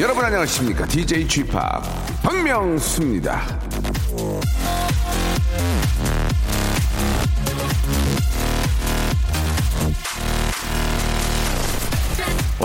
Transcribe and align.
여러분 0.00 0.24
안녕하십니까? 0.24 0.86
DJ 0.86 1.28
Chip 1.28 1.52
박명수입니다. 2.22 3.42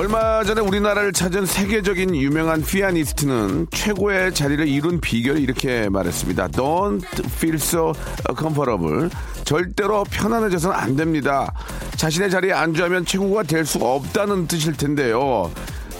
얼마 0.02 0.44
전에 0.44 0.61
우리나라를 0.61 1.13
찾은 1.13 1.45
세계적인 1.45 2.16
유명한 2.16 2.63
피아니스트는 2.63 3.67
최고의 3.69 4.33
자리를 4.33 4.67
이룬 4.67 4.99
비결을 4.99 5.39
이렇게 5.39 5.89
말했습니다. 5.89 6.47
Don't 6.47 7.03
feel 7.35 7.57
so 7.57 7.94
comfortable. 8.35 9.11
절대로 9.44 10.03
편안해져서는 10.05 10.75
안 10.75 10.95
됩니다. 10.95 11.53
자신의 11.97 12.31
자리에 12.31 12.52
안주하면 12.52 13.05
최고가 13.05 13.44
될수 13.44 13.77
없다는 13.77 14.47
뜻일 14.47 14.73
텐데요. 14.73 15.52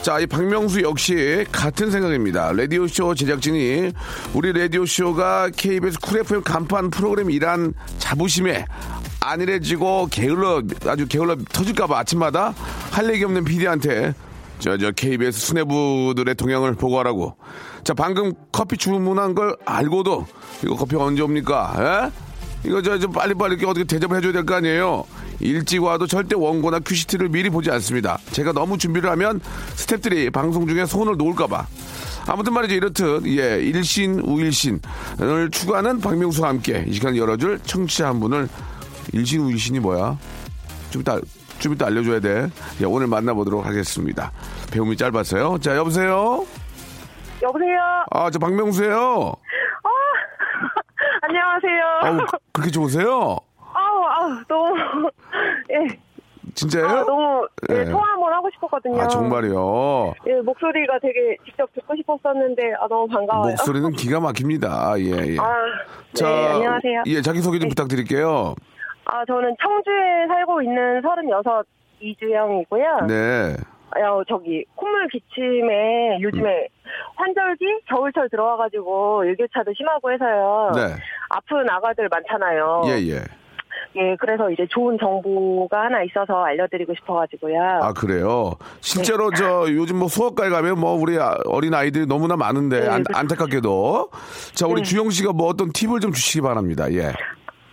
자, 0.02 0.20
이 0.20 0.26
박명수 0.26 0.82
역시 0.82 1.46
같은 1.52 1.92
생각입니다. 1.92 2.54
라디오쇼 2.54 3.14
제작진이 3.14 3.92
우리 4.34 4.52
라디오쇼가 4.52 5.52
KBS 5.56 6.00
쿨 6.00 6.22
FM 6.22 6.42
간판 6.42 6.90
프로그램이란 6.90 7.76
자부심에 8.00 8.66
안일해지고 9.22 10.08
게을러 10.12 10.64
아주 10.88 11.08
게을러 11.08 11.36
터질까봐 11.52 11.98
아침마다 12.00 12.54
할 12.92 13.12
얘기 13.14 13.24
없는 13.24 13.44
PD한테 13.46 14.14
저 14.60 14.78
저 14.78 14.92
KBS 14.92 15.40
수뇌부들의 15.40 16.36
동향을 16.36 16.74
보고하라고. 16.76 17.36
자 17.84 17.94
방금 17.96 18.34
커피 18.52 18.78
주문한 18.78 19.34
걸 19.34 19.56
알고도 19.66 20.28
이거 20.64 20.76
커피 20.76 20.96
언제 20.96 21.22
옵니까? 21.24 22.12
에? 22.14 22.68
이거 22.68 22.80
저, 22.84 23.00
저 23.00 23.08
빨리빨리 23.10 23.56
어떻게 23.66 23.84
대접을 23.84 24.18
해줘야 24.18 24.34
될 24.34 24.46
거 24.46 24.56
아니에요? 24.56 25.04
일찍 25.40 25.82
와도 25.84 26.06
절대 26.06 26.36
원고나 26.36 26.80
큐시트를 26.80 27.30
미리 27.30 27.50
보지 27.50 27.72
않습니다. 27.72 28.20
제가 28.32 28.52
너무 28.54 28.78
준비를 28.78 29.10
하면 29.12 29.42
스탭들이 29.76 30.32
방송 30.32 30.68
중에 30.68 30.86
손을 30.86 31.18
놓을까봐. 31.18 31.66
아무튼 32.28 32.54
말이죠. 32.54 32.76
이렇듯, 32.76 33.26
예, 33.26 33.60
일신, 33.64 34.20
우일신을 34.20 35.50
추구하는 35.52 36.00
박명수와 36.00 36.50
함께 36.50 36.86
이 36.88 36.94
시간 36.94 37.18
열어줄 37.18 37.62
청취자 37.66 38.08
한 38.10 38.20
분을 38.20 38.48
일신, 39.14 39.42
우일신이 39.42 39.80
뭐야? 39.80 40.18
좀 40.90 41.02
이따, 41.02 41.20
좀 41.60 41.74
이따 41.74 41.88
알려줘야 41.88 42.20
돼. 42.20 42.48
예, 42.82 42.86
오늘 42.86 43.08
만나보도록 43.08 43.66
하겠습니다. 43.66 44.32
배움이 44.72 44.96
짧았어요. 44.98 45.58
자, 45.60 45.76
여보세요? 45.76 46.46
여보세요. 47.42 47.80
아, 48.12 48.30
저 48.30 48.40
박명수예요 48.40 49.34
안녕하세요. 51.24 51.84
아우, 52.04 52.18
그- 52.28 52.38
그렇게 52.54 52.72
좋으세요? 52.72 53.38
아우, 53.74 54.04
아우, 54.06 54.30
너무, 54.48 55.10
예, 55.72 55.98
진짜예요? 56.54 56.88
아, 56.88 57.04
너무, 57.06 57.48
예, 57.72 57.80
예. 57.80 57.86
통화 57.86 58.06
한번 58.12 58.34
하고 58.34 58.50
싶었거든요. 58.54 59.02
아, 59.02 59.08
정말요? 59.08 60.14
예, 60.28 60.42
목소리가 60.42 61.00
되게 61.02 61.38
직접 61.46 61.72
듣고 61.74 61.96
싶었었는데, 61.96 62.62
아, 62.82 62.88
너무 62.90 63.08
반가워요. 63.08 63.52
목소리는 63.52 63.92
기가 63.94 64.20
막힙니다. 64.20 64.96
예, 65.00 65.34
예. 65.34 65.38
아, 65.40 65.54
네, 66.16 66.48
안녕하세요. 66.54 67.04
예, 67.08 67.22
자기 67.22 67.42
소개 67.42 67.60
좀 67.60 67.70
네. 67.70 67.76
부탁드릴게요. 67.76 68.56
아, 69.14 69.26
저는 69.26 69.56
청주에 69.62 70.28
살고 70.28 70.62
있는 70.62 71.02
36 71.02 71.66
이주영이고요. 72.00 73.08
네. 73.08 73.56
어, 73.94 74.24
저기, 74.28 74.64
콧물 74.76 75.08
기침에 75.10 76.22
요즘에 76.22 76.68
환절기? 77.16 77.66
겨울철 77.90 78.30
들어와가지고 78.30 79.26
일교차도 79.26 79.74
심하고 79.76 80.14
해서요. 80.14 80.72
네. 80.76 80.96
아픈 81.30 81.70
아가들 81.70 82.08
많잖아요. 82.10 82.84
예, 82.86 82.92
예. 83.10 83.16
예, 83.98 84.16
그래서 84.18 84.50
이제 84.50 84.66
좋은 84.70 84.98
정보가 84.98 85.78
하나 85.78 86.02
있어서 86.04 86.42
알려드리고 86.46 86.94
싶어가지고요. 86.96 87.60
아, 87.82 87.92
그래요? 87.92 88.54
실제로 88.80 89.30
네. 89.30 89.36
저 89.36 89.66
요즘 89.74 89.98
뭐 90.00 90.08
수업가에 90.08 90.50
가면 90.50 90.80
뭐 90.80 90.94
우리 90.94 91.20
아- 91.20 91.36
어린 91.48 91.74
아이들이 91.74 92.06
너무나 92.06 92.38
많은데 92.38 92.80
네, 92.80 92.88
안, 92.88 93.04
그렇죠. 93.04 93.20
안타깝게도. 93.20 94.10
자, 94.54 94.68
우리 94.68 94.84
네. 94.84 94.84
주영 94.84 95.10
씨가 95.10 95.34
뭐 95.34 95.48
어떤 95.48 95.74
팁을 95.74 96.00
좀 96.00 96.14
주시기 96.14 96.40
바랍니다. 96.42 96.90
예. 96.94 97.12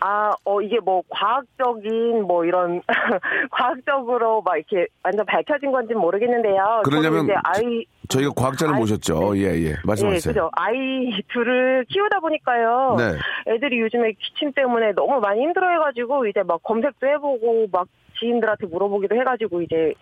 아, 0.01 0.33
어, 0.45 0.61
이게 0.61 0.79
뭐, 0.81 1.03
과학적인, 1.09 2.23
뭐, 2.23 2.45
이런, 2.45 2.81
과학적으로 3.51 4.43
막 4.43 4.57
이렇게 4.57 4.87
완전 5.03 5.27
밝혀진 5.27 5.73
건지는 5.73 6.01
모르겠는데요. 6.01 6.83
그러냐면 6.85 7.25
이제 7.25 7.35
아이, 7.43 7.85
저희가 8.09 8.31
과학자를 8.37 8.75
아이, 8.75 8.81
모셨죠. 8.81 9.35
네. 9.35 9.41
예, 9.41 9.45
예. 9.55 9.71
예, 9.71 9.75
말씀하세요. 9.85 10.33
그죠. 10.33 10.51
아이 10.53 11.11
둘을 11.33 11.85
키우다 11.89 12.21
보니까요. 12.21 12.97
네. 12.99 13.53
애들이 13.55 13.81
요즘에 13.81 14.13
기침 14.13 14.53
때문에 14.53 14.93
너무 14.93 15.21
많이 15.21 15.41
힘들어 15.41 15.69
해가지고, 15.71 16.27
이제 16.27 16.43
막 16.45 16.63
검색도 16.63 17.07
해보고, 17.07 17.67
막 17.73 17.89
지인들한테 18.19 18.67
물어보기도 18.67 19.17
해가지고, 19.17 19.62
이제, 19.62 19.95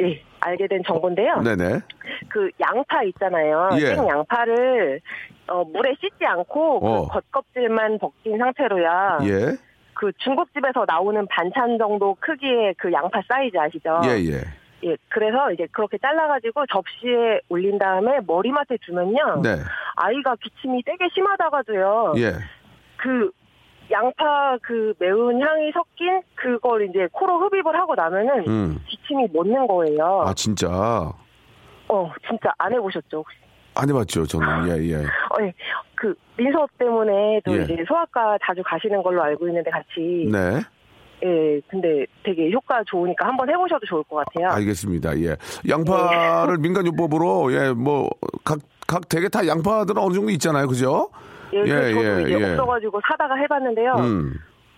예, 0.00 0.22
알게 0.40 0.66
된 0.68 0.82
정보인데요. 0.86 1.42
네네. 1.42 1.80
그 2.28 2.50
양파 2.60 3.02
있잖아요. 3.04 3.70
예. 3.74 3.94
생 3.94 4.08
양파를 4.08 5.00
어, 5.48 5.64
물에 5.64 5.94
씻지 6.00 6.24
않고 6.24 6.86
어. 6.86 7.08
그 7.08 7.12
겉껍질만 7.12 7.98
벗긴 7.98 8.38
상태로야 8.38 9.18
예. 9.22 9.56
그 9.94 10.12
중국집에서 10.18 10.84
나오는 10.86 11.26
반찬 11.26 11.78
정도 11.78 12.16
크기의 12.20 12.74
그 12.78 12.92
양파 12.92 13.20
사이즈 13.28 13.56
아시죠? 13.56 14.00
예, 14.04 14.10
예. 14.30 14.40
예, 14.84 14.96
그래서 15.08 15.50
이제 15.50 15.66
그렇게 15.72 15.98
잘라가지고 15.98 16.66
접시에 16.66 17.40
올린 17.48 17.78
다음에 17.78 18.20
머리맡에 18.24 18.76
두면요. 18.86 19.40
네. 19.42 19.56
아이가 19.96 20.36
기침이 20.36 20.82
되게 20.84 21.08
심하다가도요. 21.12 22.14
예. 22.18 22.32
그 22.96 23.30
양파 23.90 24.56
그 24.62 24.92
매운 24.98 25.40
향이 25.40 25.72
섞인 25.72 26.22
그걸 26.34 26.88
이제 26.88 27.08
코로 27.12 27.40
흡입을 27.40 27.74
하고 27.78 27.94
나면은 27.94 28.46
음. 28.46 28.78
기침이 28.86 29.28
멎는 29.32 29.66
거예요. 29.66 30.24
아, 30.26 30.34
진짜. 30.34 30.68
어, 31.88 32.12
진짜 32.28 32.52
안 32.58 32.72
해보셨죠 32.74 33.18
혹시? 33.18 33.36
안 33.74 33.88
해봤죠, 33.88 34.26
저는. 34.26 34.68
예, 34.68 34.88
예. 34.90 34.96
어, 34.96 35.36
예. 35.40 35.52
그 35.94 36.14
민서 36.36 36.66
때문에 36.78 37.40
또 37.44 37.56
예. 37.56 37.62
이제 37.62 37.84
소아과 37.86 38.38
자주 38.44 38.62
가시는 38.64 39.02
걸로 39.02 39.22
알고 39.22 39.48
있는데 39.48 39.70
같이 39.70 40.28
네. 40.30 40.60
예 41.24 41.60
근데 41.68 42.06
되게 42.22 42.50
효과 42.52 42.82
좋으니까 42.84 43.26
한번 43.26 43.48
해보셔도 43.48 43.86
좋을 43.86 44.02
것 44.04 44.16
같아요. 44.16 44.50
알겠습니다. 44.50 45.18
예. 45.20 45.36
양파를 45.68 46.56
네. 46.56 46.62
민간요법으로, 46.62 47.52
예, 47.52 47.72
뭐, 47.72 48.08
각, 48.44 48.58
각 48.86 49.08
되게 49.08 49.28
다 49.28 49.46
양파들은 49.46 50.00
어느 50.00 50.14
정도 50.14 50.30
있잖아요. 50.30 50.66
그죠? 50.68 51.10
예, 51.52 51.58
예, 51.60 51.64
그 51.64 51.94
저도 51.94 52.20
예, 52.20 52.22
이제 52.22 52.40
예. 52.40 52.52
없어가지고 52.52 53.00
사다가 53.08 53.34
해봤는데요. 53.36 53.94
음. 53.98 54.34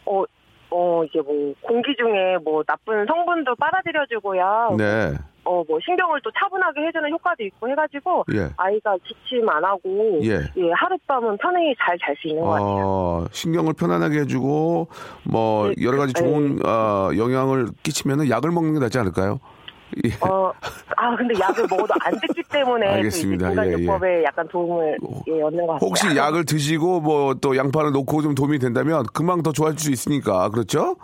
어, 0.07 0.25
어 0.71 1.05
이게 1.05 1.21
뭐 1.21 1.55
공기 1.63 1.95
중에 1.97 2.39
뭐 2.45 2.63
나쁜 2.65 3.07
성분도 3.07 3.55
빨아들여주고요. 3.57 4.77
네. 4.79 5.15
어 5.45 5.65
뭐 5.67 5.79
신경을 5.85 6.21
또 6.23 6.31
차분하게 6.39 6.87
해주는 6.87 7.11
효과도 7.11 7.43
있고 7.45 7.69
해가지고 7.71 8.25
예. 8.35 8.51
아이가 8.57 8.97
기침 9.05 9.49
안 9.49 9.65
하고 9.65 10.21
예. 10.23 10.39
하룻밤은 10.75 11.39
편히 11.39 11.75
잘 11.79 11.99
잘 11.99 12.15
수 12.21 12.29
있는 12.29 12.43
것 12.43 12.51
같아요. 12.51 12.85
어, 12.87 13.25
신경을 13.33 13.73
편안하게 13.73 14.21
해주고, 14.21 14.89
뭐, 15.25 15.69
네, 15.69 15.75
여러 15.83 15.97
가지 15.99 16.13
네. 16.13 16.21
좋은, 16.21 16.59
어, 16.65 17.11
영향을 17.17 17.69
끼치면은 17.83 18.29
약을 18.29 18.51
먹는 18.51 18.75
게 18.75 18.81
낫지 18.81 18.99
않을까요? 18.99 19.41
예. 20.05 20.11
어, 20.21 20.53
아, 20.97 21.17
근데 21.17 21.35
약을 21.39 21.67
먹어도 21.69 21.95
안 22.01 22.13
듣기 22.21 22.43
때문에 22.51 22.87
알겠습니다. 22.87 23.51
그 23.51 23.55
예, 23.55 23.63
예. 23.63 23.71
인간요법에 23.73 24.25
약간 24.25 24.49
도움을 24.49 24.99
예, 25.29 25.43
얻는 25.43 25.67
것 25.67 25.73
같아요. 25.75 25.89
혹시 25.89 26.17
약을 26.17 26.45
드시고, 26.45 27.01
뭐, 27.01 27.35
또 27.35 27.57
양파를 27.57 27.93
놓고 27.93 28.23
좀 28.23 28.35
도움이 28.35 28.59
된다면, 28.59 29.05
금방 29.13 29.43
더 29.43 29.53
좋아질 29.53 29.79
수 29.79 29.91
있으니까, 29.91 30.49
그렇죠? 30.51 30.97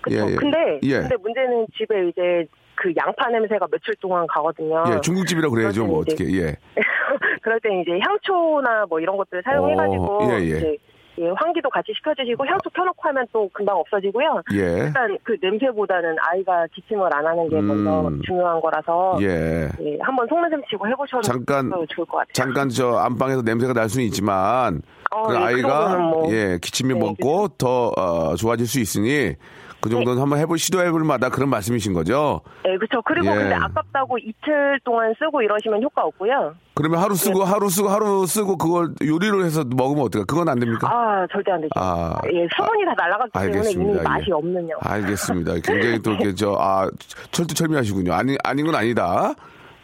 그쵸. 0.00 0.16
예, 0.16 0.32
예. 0.32 0.36
근데, 0.36 0.80
예. 0.82 1.00
근데 1.00 1.16
문제는 1.16 1.66
집에 1.76 2.08
이제 2.08 2.46
그 2.74 2.92
양파 2.96 3.28
냄새가 3.28 3.66
며칠 3.70 3.94
동안 4.00 4.26
가거든요. 4.26 4.82
예, 4.88 5.00
중국집이라 5.00 5.48
그래야죠, 5.48 5.86
뭐, 5.86 6.00
어떻게, 6.00 6.24
예. 6.36 6.56
그럴 7.42 7.60
때 7.60 7.68
이제 7.80 7.98
향초나 8.00 8.86
뭐 8.88 8.98
이런 9.00 9.16
것들을 9.16 9.42
사용해가지고 9.44 10.04
어, 10.04 10.28
예, 10.30 10.42
예. 10.42 10.46
이제 10.56 10.76
예, 11.18 11.28
환기도 11.36 11.68
같이 11.70 11.92
시켜주시고 11.96 12.46
향수 12.46 12.70
켜놓고 12.70 13.08
하면 13.08 13.26
또 13.32 13.48
금방 13.52 13.76
없어지고요. 13.76 14.42
예. 14.54 14.86
일단 14.86 15.18
그 15.22 15.36
냄새보다는 15.40 16.16
아이가 16.20 16.66
기침을 16.74 17.14
안 17.14 17.26
하는 17.26 17.48
게 17.48 17.60
먼저 17.60 18.08
음. 18.08 18.20
중요한 18.24 18.60
거라서 18.60 19.18
예. 19.20 19.68
예, 19.80 19.98
한번 20.00 20.26
속내샘 20.28 20.62
치고 20.70 20.88
해보셔도 20.88 21.22
잠깐 21.22 21.70
좋을 21.70 22.06
것 22.06 22.18
같아요. 22.18 22.32
잠깐 22.32 22.68
저 22.70 22.96
안방에서 22.96 23.42
냄새가 23.42 23.72
날 23.72 23.88
수는 23.88 24.06
있지만 24.06 24.80
어, 25.10 25.24
그 25.24 25.34
예, 25.34 25.38
그 25.38 25.44
아이가 25.44 25.96
뭐. 25.98 26.32
예 26.32 26.58
기침이 26.60 26.94
네, 26.94 27.00
먹고 27.00 27.48
더 27.58 27.88
어, 27.96 28.34
좋아질 28.34 28.66
수 28.66 28.80
있으니 28.80 29.34
그 29.82 29.90
정도는 29.90 30.22
한번 30.22 30.38
해볼 30.38 30.58
시도해볼 30.58 31.02
만다 31.02 31.28
그런 31.28 31.50
말씀이신 31.50 31.92
거죠. 31.92 32.40
네, 32.64 32.76
그렇죠. 32.76 33.02
그리고 33.02 33.26
예. 33.26 33.34
근데 33.34 33.54
아깝다고 33.56 34.16
이틀 34.18 34.78
동안 34.84 35.12
쓰고 35.18 35.42
이러시면 35.42 35.82
효과 35.82 36.04
없고요. 36.04 36.54
그러면 36.74 37.00
하루 37.00 37.16
쓰고 37.16 37.40
네. 37.40 37.50
하루 37.50 37.68
쓰고 37.68 37.88
하루 37.88 38.24
쓰고 38.24 38.56
그걸 38.58 38.94
요리로 39.04 39.44
해서 39.44 39.64
먹으면 39.66 40.04
어떨까? 40.04 40.24
그건 40.26 40.48
안 40.48 40.60
됩니까? 40.60 40.88
아, 40.88 41.26
절대 41.32 41.50
안 41.50 41.60
되죠. 41.60 41.70
아, 41.74 42.16
예, 42.32 42.46
수분이 42.56 42.84
다 42.84 42.94
날아갔기 42.96 43.32
때문에 43.32 43.56
알겠습니다. 43.58 43.92
이미 43.92 44.02
맛이 44.02 44.24
예. 44.28 44.32
없는 44.32 44.70
요 44.70 44.76
알겠습니다. 44.82 45.52
굉장히 45.64 45.98
또 46.00 46.12
이렇게 46.14 46.32
저아 46.32 46.88
철두철미하시군요. 47.32 48.12
아니 48.14 48.36
아닌 48.44 48.64
건 48.64 48.76
아니다. 48.76 49.34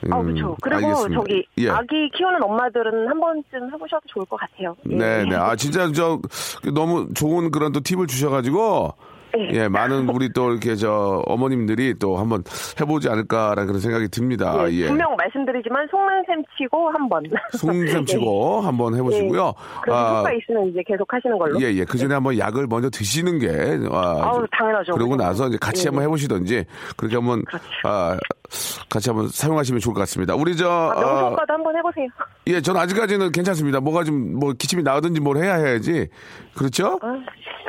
음, 0.07 0.13
아, 0.13 0.23
그렇죠. 0.23 0.57
그리고 0.63 0.87
알겠습니다. 0.87 1.21
저기 1.21 1.45
예. 1.59 1.71
아기 1.71 2.09
키우는 2.17 2.41
엄마들은 2.41 3.09
한 3.09 3.19
번쯤 3.19 3.73
해보셔도 3.75 4.03
좋을 4.07 4.25
것 4.27 4.37
같아요. 4.39 4.77
예. 4.91 4.95
네, 4.95 5.25
네. 5.25 5.35
아, 5.35 5.57
진짜 5.57 5.91
저 5.91 6.21
너무 6.73 7.13
좋은 7.15 7.51
그런 7.51 7.73
또 7.73 7.81
팁을 7.81 8.07
주셔가지고 8.07 8.95
네. 9.35 9.49
예, 9.53 9.69
많은 9.69 10.09
우리 10.09 10.33
또 10.33 10.51
이렇게 10.51 10.75
저 10.75 11.23
어머님들이 11.27 11.95
또 11.99 12.17
한번 12.17 12.43
해보지 12.81 13.09
않을까라는 13.09 13.67
그런 13.67 13.81
생각이 13.81 14.09
듭니다. 14.09 14.55
예, 14.69 14.73
예. 14.73 14.87
분명 14.89 15.15
말씀드리지만 15.17 15.87
속는샘 15.91 16.43
치고 16.57 16.91
한 16.91 17.09
번. 17.09 17.25
송샘 17.59 18.05
치고 18.07 18.61
한번 18.61 18.95
해보시고요. 18.95 19.55
예. 19.57 19.81
그럼 19.83 19.99
아, 19.99 20.19
효과 20.19 20.33
있으면 20.33 20.69
이제 20.69 20.83
계속 20.87 21.13
하시는 21.13 21.37
걸로. 21.39 21.61
예, 21.61 21.73
예. 21.75 21.85
그 21.85 21.99
전에 21.99 22.15
한번 22.15 22.39
약을 22.39 22.67
먼저 22.67 22.89
드시는 22.91 23.39
게. 23.39 23.49
아, 23.91 24.21
아우, 24.23 24.45
당연하죠. 24.51 24.93
그러고 24.95 25.17
나서 25.17 25.49
이제 25.49 25.59
같이 25.61 25.85
예. 25.85 25.89
한번 25.89 26.05
해보시던지 26.05 26.65
그렇게 26.97 27.17
한번 27.17 27.45
그렇죠. 27.45 27.67
아, 27.85 28.17
같이 28.89 29.11
한번 29.11 29.29
사용하시면 29.29 29.81
좋을 29.81 29.95
것 29.95 30.01
같습니다. 30.01 30.35
우리 30.35 30.57
저 30.57 30.69
아, 30.69 30.93
어, 30.97 31.21
명소과도 31.23 31.53
한번 31.55 31.77
해보세요. 31.77 32.07
예, 32.47 32.61
저는 32.61 32.81
아직까지는 32.81 33.33
괜찮습니다. 33.33 33.81
뭐가 33.81 34.05
좀 34.05 34.19
뭐 34.39 34.53
기침이 34.53 34.83
나오든지 34.83 35.21
뭘 35.21 35.39
해야 35.39 35.55
해야지. 35.57 36.09
그렇죠? 36.55 36.99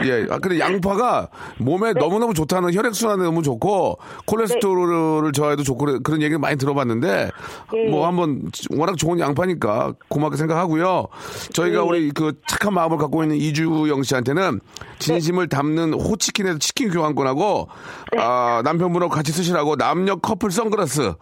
예. 0.04 0.26
아, 0.30 0.40
근데 0.40 0.60
양파가 0.60 1.30
몸에 1.58 1.94
네. 1.94 2.00
너무 2.00 2.20
너무 2.20 2.34
좋다는 2.34 2.74
혈액 2.74 2.96
순환에 2.96 3.24
너무 3.24 3.44
좋고 3.44 4.00
콜레스테롤을 4.26 5.32
저하에도 5.34 5.64
좋고 5.64 6.02
그런 6.04 6.22
얘기를 6.22 6.40
많이 6.40 6.58
들어봤는데 6.58 7.32
예. 7.76 7.90
뭐 7.90 8.08
한번 8.08 8.44
워낙 8.78 8.98
좋은 8.98 9.20
양파니까 9.20 9.94
고맙게 10.08 10.38
생각하고요. 10.38 11.08
저희가 11.54 11.78
예. 11.78 11.82
우리 11.82 12.12
그 12.12 12.34
착한 12.48 12.74
마음을 12.74 12.98
갖고 12.98 13.24
있는 13.24 13.36
이주영 13.38 14.04
씨한테는 14.04 14.62
진심을 15.00 15.48
네. 15.50 15.56
담는 15.56 15.94
호치킨에서 15.94 16.60
치킨 16.60 16.90
교환권하고 16.90 17.68
아, 18.18 18.62
남편분하고 18.64 19.12
같이 19.12 19.32
쓰시라고 19.32 19.76
남녀 19.76 20.16
커플 20.16 20.52
선글라스 20.70 21.14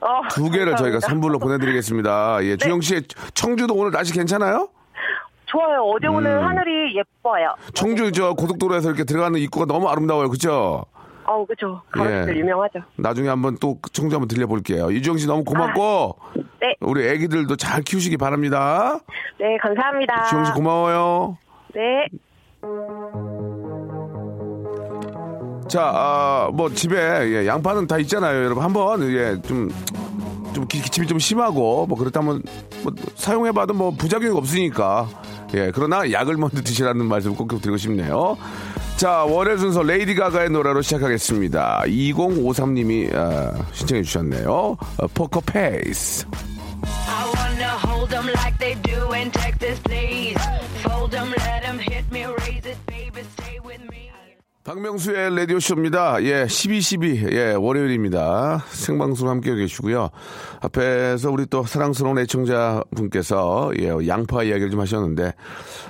어, 0.00 0.20
두 0.30 0.50
개를 0.50 0.76
저희가 0.76 0.98
감사합니다. 0.98 0.98
네. 0.98 1.08
선물로 1.08 1.38
보내드리겠습니다. 1.38 2.38
예, 2.42 2.56
주영 2.56 2.80
씨, 2.80 3.02
청주도 3.34 3.74
오늘 3.74 3.90
날씨 3.92 4.12
괜찮아요? 4.12 4.68
좋아요. 5.46 5.82
어제 5.82 6.06
오늘 6.06 6.30
음. 6.30 6.44
하늘이 6.44 6.96
예뻐요. 6.96 7.54
청주 7.74 8.10
저 8.12 8.32
고속도로에서 8.34 8.88
이렇게 8.88 9.04
들어가는 9.04 9.38
입구가 9.38 9.66
너무 9.66 9.88
아름다워요, 9.88 10.28
그죠? 10.30 10.84
어우, 11.24 11.46
그죠. 11.46 11.82
가로수길 11.92 12.34
예. 12.34 12.40
유명하죠. 12.40 12.80
나중에 12.96 13.28
한번 13.28 13.56
또 13.60 13.78
청주 13.92 14.16
한번 14.16 14.26
들려볼게요. 14.28 14.90
이주영 14.90 15.18
씨 15.18 15.26
너무 15.26 15.44
고맙고 15.44 16.18
네. 16.60 16.74
우리 16.80 17.06
애기들도 17.06 17.54
잘 17.56 17.82
키우시기 17.82 18.16
바랍니다. 18.16 18.98
네, 19.38 19.56
감사합니다. 19.58 20.24
주영 20.24 20.44
씨 20.46 20.52
고마워요. 20.52 21.38
네. 21.74 22.08
자, 25.72 25.90
아, 25.94 26.50
뭐 26.52 26.70
집에 26.72 26.96
예, 26.98 27.46
양파는 27.46 27.86
다 27.86 27.96
있잖아요, 27.96 28.44
여러분. 28.44 28.62
한번 28.62 29.02
예, 29.10 29.40
좀. 29.46 29.70
좀 30.52 30.66
기- 30.68 30.82
기침이 30.82 31.06
좀 31.06 31.18
심하고 31.18 31.86
뭐 31.86 31.96
그렇다면 31.96 32.42
뭐 32.82 32.92
사용해봐도 33.14 33.72
뭐 33.72 33.90
부작용이 33.90 34.36
없으니까 34.36 35.08
예 35.54 35.72
그러나 35.74 36.12
약을 36.12 36.36
먼저 36.36 36.60
드시라는 36.60 37.06
말씀 37.06 37.34
꼭 37.34 37.48
드리고 37.48 37.78
싶네요. 37.78 38.36
자 38.98 39.24
월요일 39.24 39.58
순서 39.58 39.82
레이디 39.82 40.14
가가의 40.14 40.50
노래로 40.50 40.82
시작하겠습니다. 40.82 41.84
2053님이 41.86 43.14
아, 43.16 43.54
신청해 43.72 44.02
주셨네요. 44.02 44.50
어, 44.52 45.06
Poker 45.14 45.40
Face. 45.40 46.26
Hold 47.82 48.14
'em 48.14 48.26
like 48.28 48.58
they 48.58 48.74
do 48.82 49.14
in 49.14 49.30
Texas, 49.30 49.80
please. 49.84 50.36
Fold 50.84 51.16
'em, 51.16 51.30
let 51.30 51.64
'em 51.64 51.78
hit 51.80 52.04
me, 52.12 52.24
raise 52.26 52.41
박명수의 54.72 55.36
라디오쇼입니다. 55.36 56.22
예, 56.22 56.44
12.12. 56.44 57.32
예, 57.32 57.52
월요일입니다. 57.52 58.64
생방송 58.70 59.28
함께 59.28 59.54
계시고요. 59.54 60.08
앞에서 60.62 61.30
우리 61.30 61.44
또 61.44 61.62
사랑스러운 61.62 62.18
애청자 62.18 62.82
분께서 62.96 63.70
예, 63.78 63.90
양파 64.08 64.42
이야기를 64.42 64.70
좀 64.70 64.80
하셨는데, 64.80 65.34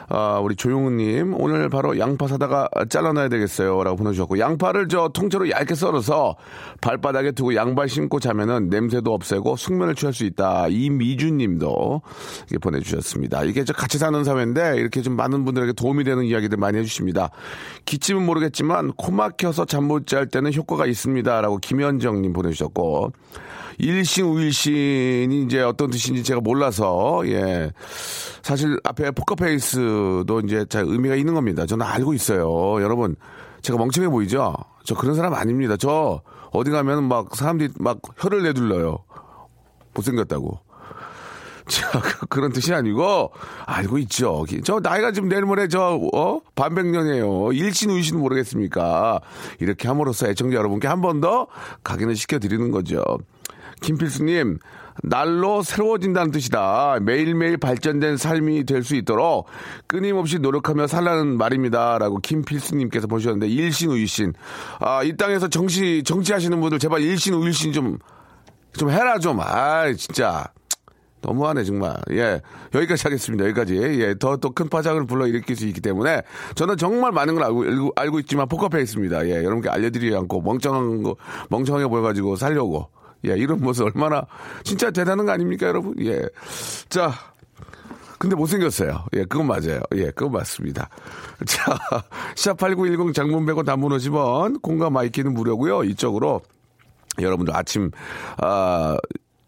아, 0.08 0.40
우리 0.43 0.56
조용훈님, 0.56 1.40
오늘 1.40 1.69
바로 1.69 1.96
양파 2.00 2.26
사다가 2.26 2.69
잘라놔야 2.88 3.29
되겠어요. 3.29 3.84
라고 3.84 3.96
보내주셨고, 3.99 4.40
양파를 4.40 4.88
저 4.88 5.11
통째로 5.14 5.49
얇게 5.49 5.76
썰어서 5.76 6.34
발바닥에 6.81 7.32
두고 7.32 7.55
양발 7.55 7.88
신고 7.88 8.19
자면은 8.19 8.69
냄새도 8.69 9.14
없애고 9.14 9.55
숙면을 9.55 9.94
취할 9.94 10.12
수 10.12 10.25
있다. 10.25 10.67
이미주님도 10.69 12.02
이렇게 12.50 12.58
보내주셨습니다. 12.58 13.44
이게 13.44 13.62
저 13.62 13.73
같이 13.73 13.99
사는 13.99 14.25
사회인데, 14.25 14.75
이렇게 14.79 15.02
좀 15.02 15.14
많은 15.14 15.44
분들에게 15.44 15.75
도움이 15.75 16.02
되는 16.02 16.25
이야기들 16.25 16.58
많이 16.58 16.79
해주십니다. 16.79 17.31
기침은 17.84 18.26
모르겠지만 18.26 18.71
코 18.96 19.12
막혀서 19.12 19.66
잠 19.66 19.84
못 19.84 20.06
잘 20.06 20.26
때는 20.26 20.54
효과가 20.54 20.86
있습니다라고 20.86 21.58
김현정님 21.58 22.32
보내주셨고 22.32 23.12
일신 23.78 24.26
우일신이 24.26 25.42
이제 25.42 25.60
어떤 25.62 25.90
뜻인지 25.90 26.22
제가 26.22 26.40
몰라서 26.40 27.22
예 27.26 27.72
사실 28.42 28.78
앞에 28.84 29.10
포커페이스도 29.12 30.40
이제 30.44 30.64
자 30.69 30.80
의미가 30.80 31.16
있는 31.16 31.34
겁니다. 31.34 31.66
저는 31.66 31.84
알고 31.86 32.14
있어요. 32.14 32.80
여러분 32.82 33.16
제가 33.62 33.78
멍청해 33.78 34.08
보이죠? 34.08 34.54
저 34.84 34.94
그런 34.94 35.14
사람 35.14 35.34
아닙니다. 35.34 35.76
저 35.76 36.20
어디 36.52 36.70
가면 36.70 37.08
막 37.08 37.34
사람들이 37.34 37.72
막 37.78 38.00
혀를 38.19 38.42
내둘러요. 38.42 38.98
못생겼다고. 39.94 40.58
자, 41.68 41.90
그- 42.00 42.26
그런 42.26 42.52
뜻이 42.52 42.74
아니고, 42.74 43.30
알고 43.66 43.98
있죠. 43.98 44.44
저 44.64 44.80
나이가 44.80 45.12
지금 45.12 45.28
내일 45.28 45.42
모레 45.42 45.68
저, 45.68 45.98
어? 46.12 46.40
반백년이에요. 46.54 47.52
일신, 47.52 47.90
우신 47.90 48.18
모르겠습니까? 48.18 49.20
이렇게 49.60 49.86
함으로써 49.88 50.28
애청자 50.28 50.56
여러분께 50.56 50.88
한 50.88 51.00
번 51.00 51.20
더 51.20 51.46
각인을 51.84 52.16
시켜드리는 52.16 52.70
거죠. 52.72 53.02
김필수님, 53.81 54.58
날로 55.04 55.62
새로워진다는 55.62 56.31
뜻이다. 56.32 56.98
매일매일 57.02 57.56
발전된 57.56 58.16
삶이 58.16 58.64
될 58.64 58.82
수 58.84 58.94
있도록 58.96 59.46
끊임없이 59.86 60.38
노력하며 60.38 60.86
살라는 60.86 61.36
말입니다. 61.38 61.98
라고 61.98 62.19
김필수님께서 62.19 63.06
보셨는데, 63.06 63.48
일신, 63.48 63.90
우일신. 63.90 64.32
아, 64.81 65.02
이 65.02 65.16
땅에서 65.16 65.48
정치, 65.48 66.02
정치하시는 66.04 66.60
분들 66.60 66.78
제발 66.78 67.00
일신, 67.02 67.34
우일신 67.34 67.72
좀, 67.72 67.98
좀 68.76 68.90
해라 68.90 69.19
좀. 69.19 69.40
아, 69.40 69.92
진짜. 69.94 70.44
너무하네 71.22 71.64
정말. 71.64 71.96
예 72.10 72.41
여기까지 72.74 73.02
하겠습니다. 73.05 73.44
여기까지 73.46 73.76
예더 73.76 74.36
또 74.36 74.52
큰 74.52 74.69
파장을 74.69 75.06
불러 75.06 75.26
일으킬 75.26 75.56
수 75.56 75.67
있기 75.67 75.81
때문에 75.81 76.22
저는 76.55 76.76
정말 76.76 77.10
많은 77.12 77.34
걸 77.34 77.44
알고 77.44 77.62
알고, 77.64 77.93
알고 77.96 78.20
있지만 78.20 78.48
포커페이스입니다. 78.48 79.26
예 79.29 79.36
여러분께 79.36 79.70
알려드리지 79.70 80.14
않고 80.14 80.43
멍청한 80.43 81.02
거 81.02 81.17
멍청하게 81.48 81.86
보여가지고 81.86 82.36
살려고 82.36 82.88
예 83.26 83.31
이런 83.36 83.60
모습 83.60 83.86
얼마나 83.86 84.26
진짜 84.64 84.91
대단한 84.91 85.24
거 85.24 85.32
아닙니까 85.32 85.67
여러분? 85.69 85.94
예자 85.98 87.12
근데 88.19 88.36
못생겼어요. 88.36 89.06
예, 89.14 89.24
그건 89.24 89.48
맞아요. 89.48 89.81
예, 89.96 90.05
그건 90.12 90.31
맞습니다. 90.31 90.88
자, 91.44 91.76
샵8910 92.36 93.12
장문 93.14 93.44
100원 93.46 93.67
단문 93.67 93.91
50원, 93.98 94.62
콩과 94.62 94.93
my 94.93 95.05
K는 95.05 95.34
무료고요 95.34 95.82
이쪽으로 95.82 96.41
여러분들 97.20 97.55
아침, 97.56 97.91
아, 98.36 98.96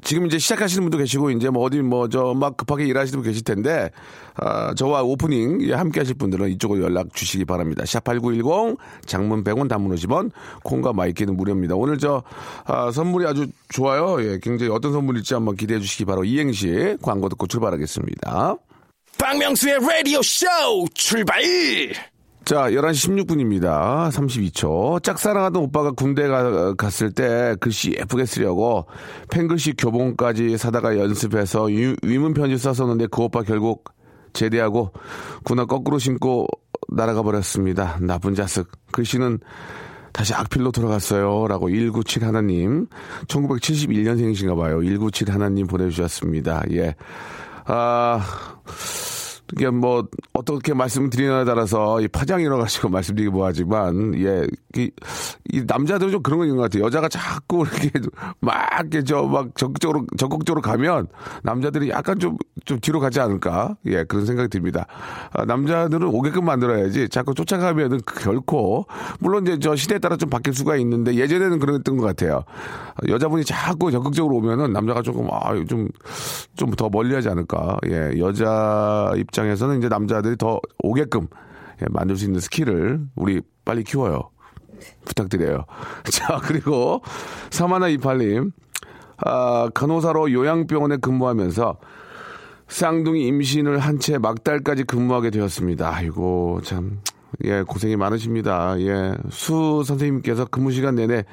지금 0.05 0.27
이제 0.27 0.39
시작하시는 0.39 0.83
분도 0.85 0.99
계시고, 0.99 1.31
이제 1.31 1.49
뭐 1.51 1.63
어디 1.65 1.81
뭐 1.81 2.09
저 2.09 2.35
막 2.35 2.57
급하게 2.57 2.85
일하시는 2.87 3.23
분 3.23 3.31
계실 3.31 3.43
텐데, 3.43 3.91
아, 4.37 4.75
저와 4.75 5.03
오프닝 5.03 5.63
예, 5.69 5.73
함께 5.75 6.01
하실 6.01 6.15
분들은 6.15 6.51
이쪽으로 6.51 6.83
연락 6.83 7.15
주시기 7.15 7.45
바랍니다. 7.45 7.85
샵8910 7.85 8.77
장문 9.07 9.43
100원 9.45 9.69
단문 9.69 9.95
50원, 9.97 10.31
콩과 10.63 10.93
my 10.93 11.05
K는 11.05 11.37
무료입니다. 11.37 11.75
오늘 11.77 11.99
저, 11.99 12.23
아, 12.65 12.91
선물이 12.93 13.27
아주 13.27 13.47
좋아요. 13.71 14.23
예, 14.23 14.39
굉장히 14.43 14.71
어떤 14.71 14.93
선물일지 14.93 15.35
한번 15.35 15.57
기대해 15.57 15.81
주시기 15.81 16.05
바로 16.05 16.25
이행시 16.25 16.97
광고 17.03 17.29
듣고 17.29 17.47
출발하겠습니다. 17.47 18.57
박명수의 19.19 19.79
라디오 19.81 20.21
쇼 20.23 20.47
출발! 20.95 21.41
자, 22.45 22.69
11시 22.71 23.25
16분입니다. 23.27 24.11
32초. 24.11 25.03
짝사랑하던 25.03 25.63
오빠가 25.63 25.93
군대 25.93 26.29
가, 26.29 26.75
갔을 26.75 27.11
때 27.13 27.57
글씨 27.59 27.93
예쁘게 27.99 28.27
쓰려고 28.27 28.85
펜글씨 29.31 29.75
교본까지 29.79 30.59
사다가 30.59 30.99
연습해서 30.99 31.73
유- 31.73 31.97
위문 32.03 32.35
편지 32.35 32.59
썼었는데 32.59 33.07
그 33.11 33.23
오빠 33.23 33.43
결국 33.43 33.85
제대하고 34.35 34.93
군화 35.45 35.65
거꾸로 35.65 35.99
신고 35.99 36.47
날아가 36.89 37.23
버렸습니다. 37.23 37.97
나쁜 38.03 38.35
자식. 38.35 38.67
글씨는 38.93 39.39
다시 40.13 40.35
악필로 40.35 40.71
돌아갔어요. 40.71 41.47
라고 41.49 41.69
197 41.69 42.25
하나님. 42.25 42.87
1971년생이신가 43.27 44.55
봐요. 44.57 44.81
197 44.81 45.31
하나님 45.33 45.67
보내주셨습니다. 45.67 46.63
예. 46.73 46.95
아, 47.65 48.21
이게 49.53 49.71
뭐, 49.71 50.07
어떻게 50.33 50.75
말씀드리냐에 50.75 51.45
따라서 51.45 52.01
이 52.01 52.09
파장이라 52.09 52.57
가지고 52.57 52.89
말씀드리기 52.91 53.31
뭐하지만, 53.31 54.15
예, 54.21 54.47
이, 54.77 54.91
이 55.53 55.63
남자들은 55.67 56.13
좀 56.13 56.23
그런 56.23 56.39
거 56.39 56.45
있는 56.45 56.57
것 56.57 56.63
같아요. 56.65 56.85
여자가 56.85 57.09
자꾸 57.09 57.65
이렇게 57.67 57.91
막, 58.41 58.57
이렇게 58.81 59.03
저, 59.05 59.23
막 59.23 59.49
적극적으로, 59.57 60.07
적극적으로 60.19 60.61
가면 60.61 61.09
남자들이 61.43 61.89
약간 61.91 62.19
좀, 62.19 62.37
좀 62.65 62.79
뒤로 62.81 63.01
가지 63.01 63.21
않을까? 63.21 63.77
예, 63.87 64.05
그런 64.05 64.27
생각이 64.27 64.49
듭니다. 64.49 64.87
아, 65.33 65.45
남자들은 65.45 66.09
오게끔 66.09 66.45
만들어야지 66.45 67.09
자꾸 67.09 67.35
쫓아가면은 67.35 68.01
결코, 68.21 68.87
물론 69.21 69.47
이제 69.47 69.59
저 69.59 69.77
시대에 69.77 69.99
따라 69.99 70.17
좀 70.17 70.29
바뀔 70.31 70.55
수가 70.55 70.77
있는데 70.77 71.15
예전에는 71.15 71.59
그랬던 71.59 71.97
것 71.97 72.05
같아요. 72.05 72.45
여자분이 73.09 73.45
자꾸 73.45 73.91
적극적으로 73.91 74.37
오면은 74.37 74.73
남자가 74.73 75.03
조금, 75.03 75.29
아, 75.31 75.55
좀, 75.67 75.89
좀 76.57 76.75
더 76.77 76.89
멀리 76.89 77.15
하지 77.15 77.29
않을까? 77.29 77.79
예, 77.89 78.19
여자 78.19 79.13
입 79.17 79.33
장에서는 79.35 79.79
이제 79.79 79.89
남자들이 79.89 80.37
더 80.37 80.61
오게끔 80.83 81.27
예, 81.83 81.87
만들 81.91 82.17
수 82.17 82.25
있는 82.25 82.41
스킬을 82.41 83.01
우리 83.17 83.43
빨리 83.65 83.85
키워요. 83.85 84.31
부탁드려요. 85.05 85.65
자, 86.11 86.41
그리고 86.43 87.03
사마나 87.51 87.89
이팔님, 87.89 88.53
아, 89.25 89.69
간호사로 89.75 90.33
요양병원에 90.33 90.99
근무하면서 90.99 91.77
쌍둥이 92.69 93.27
임신을 93.27 93.79
한 93.79 93.99
채 93.99 94.19
막달까지 94.19 94.85
근무하게 94.85 95.31
되었습니다. 95.31 95.95
아이고, 95.95 96.61
참. 96.65 97.01
예, 97.45 97.63
고생이 97.63 97.97
많으십니다. 97.97 98.79
예, 98.81 99.13
수 99.31 99.83
선생님께서 99.85 100.45
근무 100.47 100.71
시간 100.71 100.95
내내 100.95 101.25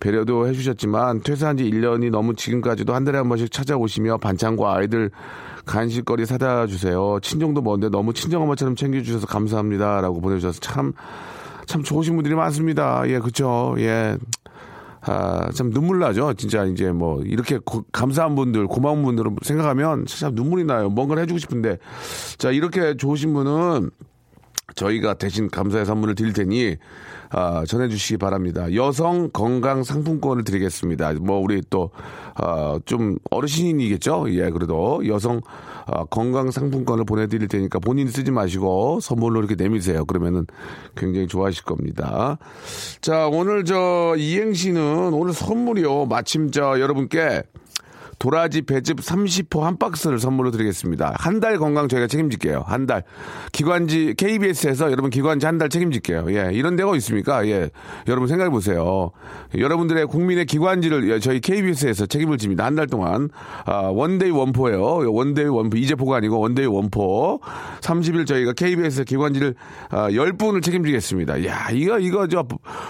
배려도 0.00 0.48
해주셨지만 0.48 1.20
퇴사한 1.22 1.56
지 1.58 1.64
1년이 1.64 2.10
넘은 2.10 2.34
지금까지도 2.34 2.92
한 2.92 3.04
달에 3.04 3.18
한 3.18 3.28
번씩 3.28 3.52
찾아오시며 3.52 4.18
반찬과 4.18 4.74
아이들 4.74 5.10
간식거리 5.66 6.26
사다 6.26 6.66
주세요. 6.66 7.18
친정도 7.22 7.62
먼데 7.62 7.88
너무 7.88 8.12
친정 8.12 8.42
엄마처럼 8.42 8.76
챙겨주셔서 8.76 9.26
감사합니다. 9.26 10.00
라고 10.00 10.20
보내주셔서 10.20 10.60
참, 10.60 10.92
참 11.66 11.82
좋으신 11.82 12.14
분들이 12.16 12.34
많습니다. 12.34 13.02
예, 13.08 13.18
그쵸. 13.18 13.74
예. 13.78 14.16
아, 15.06 15.50
참 15.52 15.70
눈물 15.70 15.98
나죠. 15.98 16.32
진짜 16.34 16.64
이제 16.64 16.90
뭐 16.90 17.22
이렇게 17.22 17.58
고- 17.58 17.84
감사한 17.92 18.34
분들, 18.36 18.66
고마운 18.66 19.02
분들을 19.02 19.32
생각하면 19.42 20.06
참 20.06 20.34
눈물이 20.34 20.64
나요. 20.64 20.88
뭔가를 20.88 21.22
해주고 21.24 21.38
싶은데. 21.38 21.78
자, 22.38 22.50
이렇게 22.50 22.96
좋으신 22.96 23.34
분은 23.34 23.90
저희가 24.76 25.14
대신 25.14 25.50
감사의 25.50 25.84
선물을 25.84 26.14
드릴 26.14 26.32
테니 26.32 26.76
아, 27.36 27.64
전해주시기 27.66 28.18
바랍니다. 28.18 28.72
여성 28.74 29.28
건강 29.32 29.82
상품권을 29.82 30.44
드리겠습니다. 30.44 31.14
뭐 31.14 31.38
우리 31.40 31.62
또좀 31.68 33.18
어르신이겠죠? 33.28 34.26
예, 34.28 34.50
그래도 34.50 35.04
여성 35.08 35.40
아, 35.86 36.04
건강 36.04 36.52
상품권을 36.52 37.04
보내드릴 37.04 37.48
테니까 37.48 37.80
본인이 37.80 38.08
쓰지 38.08 38.30
마시고 38.30 39.00
선물로 39.00 39.40
이렇게 39.40 39.56
내미세요. 39.56 40.04
그러면은 40.04 40.46
굉장히 40.96 41.26
좋아하실 41.26 41.64
겁니다. 41.64 42.38
자, 43.00 43.26
오늘 43.26 43.64
저 43.64 44.14
이행시는 44.16 45.12
오늘 45.12 45.32
선물이요. 45.32 46.06
마침 46.06 46.52
저 46.52 46.78
여러분께 46.78 47.42
도라지 48.24 48.62
배즙 48.62 48.96
30호 49.00 49.60
한 49.60 49.76
박스를 49.76 50.18
선물로 50.18 50.50
드리겠습니다. 50.50 51.14
한 51.18 51.40
달 51.40 51.58
건강 51.58 51.88
저희가 51.88 52.06
책임질게요. 52.06 52.64
한 52.66 52.86
달. 52.86 53.02
기관지, 53.52 54.14
KBS에서 54.16 54.90
여러분 54.90 55.10
기관지 55.10 55.44
한 55.44 55.58
달 55.58 55.68
책임질게요. 55.68 56.26
예. 56.30 56.48
이런 56.54 56.74
데가 56.76 56.96
있습니까? 56.96 57.46
예. 57.48 57.68
여러분 58.08 58.26
생각해 58.28 58.48
보세요. 58.50 59.10
여러분들의 59.58 60.06
국민의 60.06 60.46
기관지를 60.46 61.10
예, 61.10 61.18
저희 61.18 61.38
KBS에서 61.40 62.06
책임을 62.06 62.38
집니다. 62.38 62.64
한 62.64 62.74
달 62.76 62.86
동안. 62.86 63.28
아, 63.66 63.88
one 63.92 64.11
day 64.11 64.30
one포예요. 64.30 65.12
one 65.12 65.28
day 65.28 65.44
one포. 65.44 65.76
이제포가 65.76 66.16
아니고 66.16 66.38
one 66.40 66.52
day 66.52 66.64
one포. 66.66 67.40
30일 67.82 68.26
저희가 68.26 68.54
KBS 68.54 69.04
기관지를 69.04 69.54
아, 69.90 70.08
10분을 70.08 70.62
책임지겠습니다. 70.62 71.44
야, 71.44 71.68
이거, 71.72 71.98
이거 71.98 72.26
저 72.26 72.42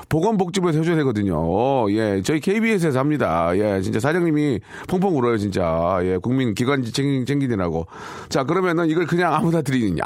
보건복지부에서 0.09 0.79
해줘야 0.79 0.97
되거든요. 0.99 1.35
어, 1.39 1.87
예. 1.91 2.23
저희 2.25 2.39
KBS에서 2.39 3.01
합니다. 3.01 3.51
예. 3.57 3.81
진짜 3.81 3.99
사장님이 3.99 4.61
펑펑 4.87 5.17
울어 5.19 5.24
요, 5.33 5.37
진짜. 5.37 5.99
예. 6.03 6.17
국민 6.19 6.55
기관지 6.55 6.93
챙기, 6.93 7.25
챙기느라고. 7.25 7.87
자, 8.29 8.45
그러면은 8.45 8.87
이걸 8.89 9.07
그냥 9.07 9.35
아무나 9.35 9.63
드리느냐? 9.63 10.05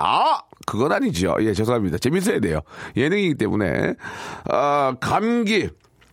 그건 0.66 0.92
아니죠. 0.92 1.36
예, 1.40 1.52
죄송합니다. 1.54 1.98
재밌어야 1.98 2.40
돼요. 2.40 2.60
예능이기 2.96 3.34
때문에. 3.36 3.94
아, 4.50 4.94
감기. 5.00 5.68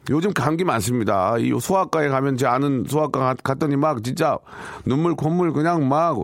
요즘 0.10 0.34
감기 0.34 0.64
많습니다. 0.64 1.36
이 1.40 1.52
소아과에 1.60 2.10
가면 2.10 2.38
제 2.38 2.46
아는 2.46 2.86
소아과 2.88 3.20
가- 3.20 3.36
갔더니 3.44 3.76
막 3.76 4.04
진짜 4.04 4.38
눈물 4.86 5.16
콧물 5.16 5.52
그냥 5.52 5.90
막 5.90 6.18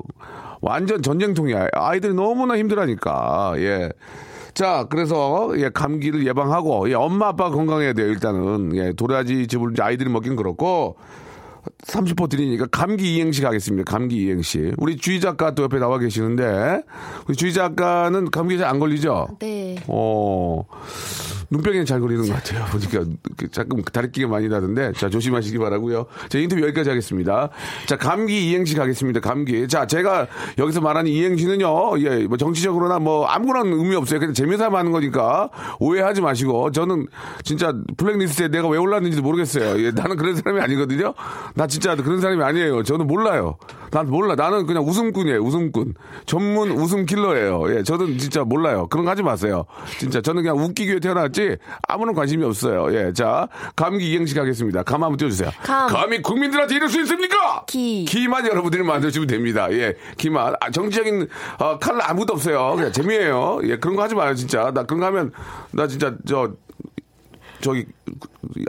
완전 0.62 1.02
전쟁통이야. 1.02 1.70
아이들이 1.74 2.14
너무나 2.14 2.58
힘들하니까. 2.58 3.54
예. 3.58 3.90
자, 4.54 4.86
그래서 4.90 5.50
예, 5.58 5.70
감기를 5.70 6.28
예방하고 6.28 6.90
예, 6.90 6.94
엄마 6.94 7.30
아빠 7.30 7.50
건강해야 7.50 7.94
돼요. 7.94 8.08
일단은 8.08 8.76
예, 8.76 8.94
도라지 8.94 9.42
이제 9.42 9.58
아이들이 9.80 10.10
먹긴 10.12 10.36
그렇고 10.36 10.98
30% 11.86 12.30
드리니까 12.30 12.65
감기 12.72 13.15
이행시 13.15 13.41
가겠습니다. 13.41 13.91
감기 13.91 14.24
이행시. 14.24 14.72
우리 14.77 14.98
주희 14.98 15.20
작가 15.20 15.53
또 15.53 15.63
옆에 15.63 15.77
나와 15.77 16.00
계시는데 16.00 16.82
우리 17.27 17.36
주희 17.36 17.53
작가는 17.53 18.32
감기 18.32 18.58
잘 18.58 18.72
안 18.72 18.80
걸리죠? 18.80 19.27
네. 19.39 19.75
어, 19.88 20.63
눈병에는 21.50 21.86
잘 21.86 22.00
걸리는 22.00 22.25
것 22.25 22.34
같아요. 22.34 22.63
보니까 22.72 23.03
그 23.36 23.50
가끔 23.50 23.82
다리끼가 23.84 24.30
많이 24.30 24.48
나던데. 24.48 24.94
자, 24.94 25.10
조심하시기 25.10 25.58
바라고요 25.58 26.06
자, 26.30 26.38
인터뷰 26.39 26.62
여기까지 26.62 26.89
하겠습니다. 26.89 27.50
자, 27.86 27.98
감기 27.98 28.50
이행시 28.50 28.75
가겠습니다. 28.75 29.20
감기. 29.20 29.68
자, 29.68 29.86
제가 29.88 30.27
여기서 30.58 30.80
말하는 30.80 31.12
이행시는요, 31.12 32.00
예, 32.00 32.27
뭐 32.27 32.38
정치적으로나 32.38 33.00
뭐 33.00 33.25
아무거나 33.25 33.63
의미 33.75 33.96
없어요. 33.96 34.20
그냥 34.22 34.34
재미삼아 34.34 34.80
하는 34.80 34.94
거니까 34.94 35.50
오해하지 35.80 36.22
마시고. 36.22 36.72
저는 36.72 37.08
진짜 37.44 37.74
블랙리스트에 37.98 38.48
내가 38.48 38.70
왜 38.70 38.77
올랐는지도 38.77 39.22
모르겠어요. 39.22 39.84
예, 39.84 39.91
나는 39.91 40.15
그런 40.15 40.38
사람이 40.38 40.62
아니거든요. 40.62 41.13
나 41.53 41.67
진짜 41.67 41.96
그런 41.96 42.22
사람이 42.22 42.41
아니에요. 42.43 42.84
저는 42.84 43.08
몰라요. 43.08 43.58
난 43.91 44.10
몰라. 44.10 44.36
나는 44.36 44.65
그냥 44.65 44.84
웃음꾼이에요. 44.88 45.39
웃음꾼. 45.39 45.96
전문 46.25 46.72
웃음 46.72 47.05
킬러예요. 47.05 47.75
예, 47.75 47.84
저는 47.84 48.17
진짜 48.17 48.43
몰라요. 48.43 48.88
그런 48.88 49.05
거 49.05 49.12
하지 49.12 49.22
마세요. 49.22 49.65
진짜 50.00 50.22
저는 50.22 50.43
그냥 50.43 50.58
웃기기 50.58 50.89
위해 50.89 51.00
태어났지 51.00 51.58
아무런 51.88 52.15
관심이 52.15 52.43
없어요. 52.46 52.93
예, 52.96 53.12
자 53.13 53.48
감기 53.75 54.12
이행시 54.12 54.34
가겠습니다. 54.34 54.84
감 54.84 55.03
한번 55.03 55.17
띄워주세요. 55.17 55.50
감. 55.63 55.88
감이 55.89 56.22
국민들한테 56.22 56.75
이럴 56.75 56.88
수 56.89 57.01
있습니까? 57.01 57.65
기. 57.67 58.05
기만 58.05 58.48
여러분들이 58.48 58.84
만들어주면 58.84 59.27
됩니다. 59.27 59.67
예, 59.72 59.96
기만. 60.17 60.53
아, 60.62 60.72
정치적인 60.72 61.27
어, 61.60 61.79
칼라 61.79 62.10
아무것도 62.10 62.34
없어요. 62.34 62.75
그냥 62.75 62.91
재미예요. 62.91 63.60
예, 63.63 63.77
그런 63.77 63.96
거 63.96 64.03
하지 64.03 64.15
마요, 64.15 64.34
진짜. 64.36 64.72
나 64.72 64.84
그런 64.84 65.00
거 65.00 65.05
하면 65.08 65.31
나 65.72 65.88
진짜 65.88 66.15
저 66.25 66.51
저기 67.60 67.86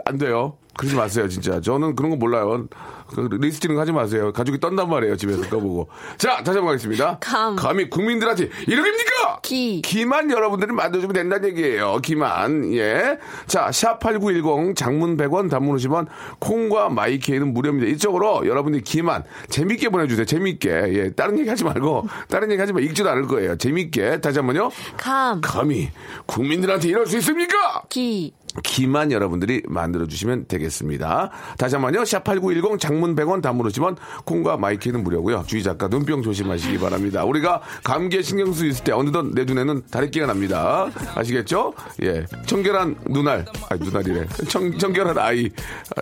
안 0.05 0.17
돼요. 0.17 0.57
그러지 0.77 0.95
마세요, 0.95 1.27
진짜. 1.27 1.61
저는 1.61 1.95
그런 1.95 2.11
거 2.11 2.17
몰라요. 2.17 2.67
그 3.13 3.29
리스트링 3.39 3.79
하지 3.79 3.91
마세요. 3.91 4.31
가족이 4.33 4.59
떤단 4.59 4.89
말이에요, 4.89 5.17
집에서 5.17 5.43
떠보고. 5.43 5.87
자, 6.17 6.37
다시 6.37 6.57
한번 6.57 6.67
가겠습니다. 6.67 7.17
감. 7.19 7.55
감히 7.55 7.89
국민들한테 7.89 8.49
이러입니까? 8.67 9.39
기. 9.41 9.81
기만 9.81 10.31
여러분들이 10.31 10.71
만들어주면 10.71 11.13
된다는 11.13 11.49
얘기예요. 11.49 11.97
기만. 12.03 12.73
예. 12.73 13.17
자, 13.47 13.69
샵8910 13.69 14.75
장문 14.75 15.17
100원 15.17 15.49
단문 15.49 15.77
50원 15.77 16.07
콩과 16.39 16.89
my 16.89 17.05
K에는 17.05 17.53
무료입니다. 17.53 17.87
이쪽으로 17.91 18.47
여러분들이 18.47 18.83
기만 18.83 19.23
재밌게 19.49 19.89
보내주세요. 19.89 20.25
재밌게. 20.25 20.69
예. 20.69 21.11
다른 21.11 21.37
얘기 21.39 21.49
하지 21.49 21.63
말고 21.63 22.07
다른 22.29 22.51
얘기 22.51 22.59
하지 22.59 22.73
마. 22.73 22.79
읽지도 22.79 23.09
않을 23.09 23.27
거예요. 23.27 23.57
재밌게. 23.57 24.21
다시 24.21 24.39
한 24.39 24.47
번요. 24.47 24.71
감. 24.97 25.41
감히 25.41 25.89
국민들한테 26.25 26.89
이럴 26.89 27.05
수 27.05 27.17
있습니까? 27.17 27.83
기. 27.89 28.33
기만 28.61 29.11
여러분들이 29.11 29.63
만들어 29.65 30.05
주시면 30.05 30.45
되겠습니다. 30.47 31.31
다시 31.57 31.75
한번요. 31.75 32.03
샵8910 32.03 32.79
장문 32.79 33.02
100원 33.15 33.41
단문 33.41 33.67
50원 33.67 33.97
콩과 34.25 34.57
my 34.57 34.70
K는 34.70 35.03
무료고요. 35.03 35.43
주희 35.47 35.61
작가 35.61 35.87
눈병 35.87 36.23
조심하시기 36.23 36.79
바랍니다. 36.79 37.23
우리가 37.25 37.61
감기에 37.83 38.21
신경 38.21 38.53
쓰 38.53 38.65
있을 38.65 38.83
때 38.83 38.91
어느덧 38.91 39.25
내 39.33 39.43
눈에는 39.43 39.83
다래끼가 39.91 40.25
납니다. 40.25 40.89
아시겠죠? 41.15 41.73
예. 42.01 42.25
청결한 42.45 42.95
눈알. 43.05 43.45
아, 43.69 43.75
눈알이래. 43.75 44.27
청, 44.47 44.77
청결한 44.77 45.17
아이. 45.17 45.49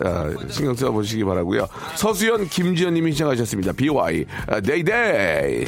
아, 0.04 0.30
신경 0.50 0.76
써 0.76 0.92
보시기 0.92 1.24
바라고요. 1.24 1.68
서수연 1.96 2.48
김지연 2.48 2.94
님이 2.94 3.12
시작하셨습니다. 3.12 3.74
BewhY. 3.74 4.26
아, 4.48 4.62
Day 4.62 5.06
Day. 5.06 5.66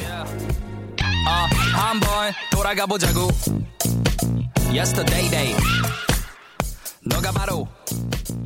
한번 1.74 2.32
돌아가 2.52 2.86
보자고 2.86 3.28
Yesterday 4.72 5.30
day 5.30 5.54
너가 7.04 7.30
바로 7.32 7.68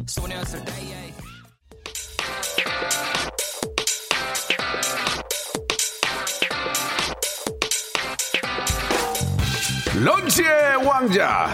소녀였을 0.06 0.64
때 0.64 0.72
yeah. 0.72 1.27
런치의 10.04 10.76
왕자. 10.86 11.48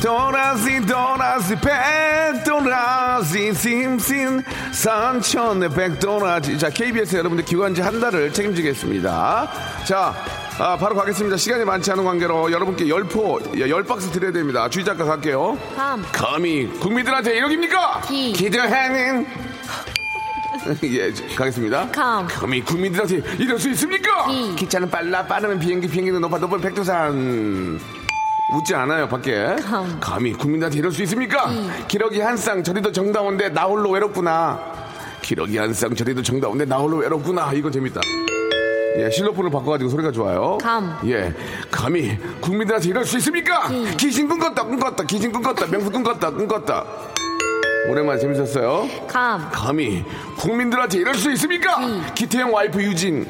도라지 0.00 0.80
도라지 0.86 1.56
백도라지 2.40 3.52
심심산천의 3.52 5.68
백도라지 5.70 6.58
자 6.58 6.70
KBS 6.70 7.16
여러분들 7.16 7.44
기관지 7.44 7.82
한 7.82 8.00
달을 8.00 8.32
책임지겠습니다 8.32 9.50
자 9.84 10.14
아, 10.58 10.78
바로 10.78 10.94
가겠습니다 10.94 11.36
시간이 11.36 11.66
많지 11.66 11.90
않은 11.92 12.02
관계로 12.02 12.50
여러분께 12.50 12.88
열포 12.88 13.40
열 13.58 13.84
박스 13.84 14.10
드려야 14.10 14.32
됩니다 14.32 14.70
주희 14.70 14.86
작가 14.86 15.04
갈게요 15.04 15.58
감. 15.76 16.02
감히 16.12 16.66
국민들한테 16.80 17.36
이러깁니까 17.36 18.00
기. 18.08 18.32
기대하는 18.32 19.26
예 20.84 21.12
가겠습니다 21.34 21.88
감. 21.90 22.26
감히 22.26 22.62
국민들한테 22.62 23.22
이럴 23.38 23.58
수 23.58 23.70
있습니까 23.70 24.26
기. 24.28 24.54
기차는 24.56 24.90
빨라 24.90 25.24
빠르면 25.24 25.58
비행기 25.58 25.88
비행기는 25.88 26.20
높아 26.20 26.38
높은 26.38 26.60
백두산 26.60 27.78
웃지 28.52 28.74
않아요 28.74 29.08
밖에 29.08 29.56
감. 29.64 29.98
감히 30.00 30.32
국민들한테 30.32 30.78
이럴 30.78 30.92
수 30.92 31.02
있습니까 31.04 31.50
기러기 31.88 32.20
한 32.20 32.36
쌍 32.36 32.62
저리도 32.62 32.92
정다운데 32.92 33.48
나 33.50 33.62
홀로 33.64 33.90
외롭구나 33.90 34.60
기러기 35.22 35.56
한 35.58 35.72
쌍 35.72 35.94
저리도 35.94 36.22
정다운데 36.22 36.64
나 36.64 36.76
홀로 36.76 36.98
외롭구나 36.98 37.52
이거 37.54 37.70
재밌다 37.70 38.00
예, 38.98 39.08
실로폰을 39.08 39.52
바꿔가지고 39.52 39.88
소리가 39.88 40.10
좋아요. 40.10 40.58
감. 40.60 40.98
예, 41.06 41.32
감히 41.70 42.18
국민들한테 42.40 42.88
이럴 42.88 43.04
수 43.04 43.18
있습니까? 43.18 43.68
기. 43.68 43.96
귀신 43.96 44.26
꿈꿨다, 44.26 44.64
꿈꿨다, 44.64 45.04
귀신 45.04 45.30
꿈꿨다, 45.30 45.66
명수 45.68 45.90
꿈꿨다, 45.92 46.28
꿈꿨다. 46.30 46.84
오랜만에 47.88 48.18
재밌었어요. 48.20 48.88
감. 49.08 49.48
감히 49.50 50.04
국민들한테 50.38 50.98
이럴 50.98 51.14
수 51.14 51.30
있습니까? 51.32 51.78
기태형 52.14 52.52
와이프 52.52 52.82
유진. 52.82 53.26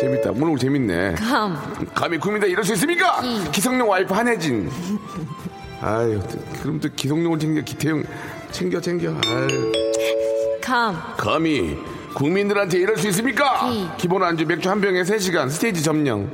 재밌다. 0.00 0.30
오늘 0.30 0.56
재밌네. 0.58 1.14
감. 1.14 1.56
감히 1.94 2.18
국민들 2.18 2.50
이럴 2.50 2.62
수 2.64 2.72
있습니까? 2.74 3.20
기. 3.22 3.50
기성용 3.50 3.88
와이프 3.88 4.12
한혜진. 4.12 4.70
아유, 5.80 6.20
그럼 6.62 6.80
또 6.80 6.88
기성용을 6.94 7.38
챙겨, 7.38 7.60
기태형 7.62 8.04
챙겨, 8.50 8.80
챙겨. 8.80 9.08
아유. 9.10 9.72
감. 10.62 11.00
감히 11.16 11.78
국민들한테 12.14 12.78
이럴 12.78 12.96
수 12.98 13.08
있습니까? 13.08 13.68
기. 13.70 13.88
기본 13.96 14.22
안주 14.22 14.44
맥주 14.46 14.70
한 14.70 14.80
병에 14.80 15.02
3시간 15.02 15.50
스테이지 15.50 15.82
점령. 15.82 16.30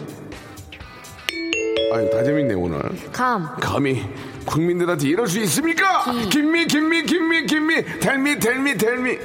아유, 1.95 2.11
다 2.11 2.23
재밌네, 2.25 2.55
오늘. 2.55 2.81
감. 3.13 3.49
감히 3.61 4.05
국민들한테 4.45 5.09
이럴 5.09 5.27
수 5.27 5.39
있습니까? 5.41 6.05
기. 6.11 6.29
김미, 6.29 6.67
김미, 6.67 7.03
김미, 7.05 7.47
김미, 7.47 7.85
델미, 8.01 8.39
델미, 8.39 8.77
델미. 8.77 9.19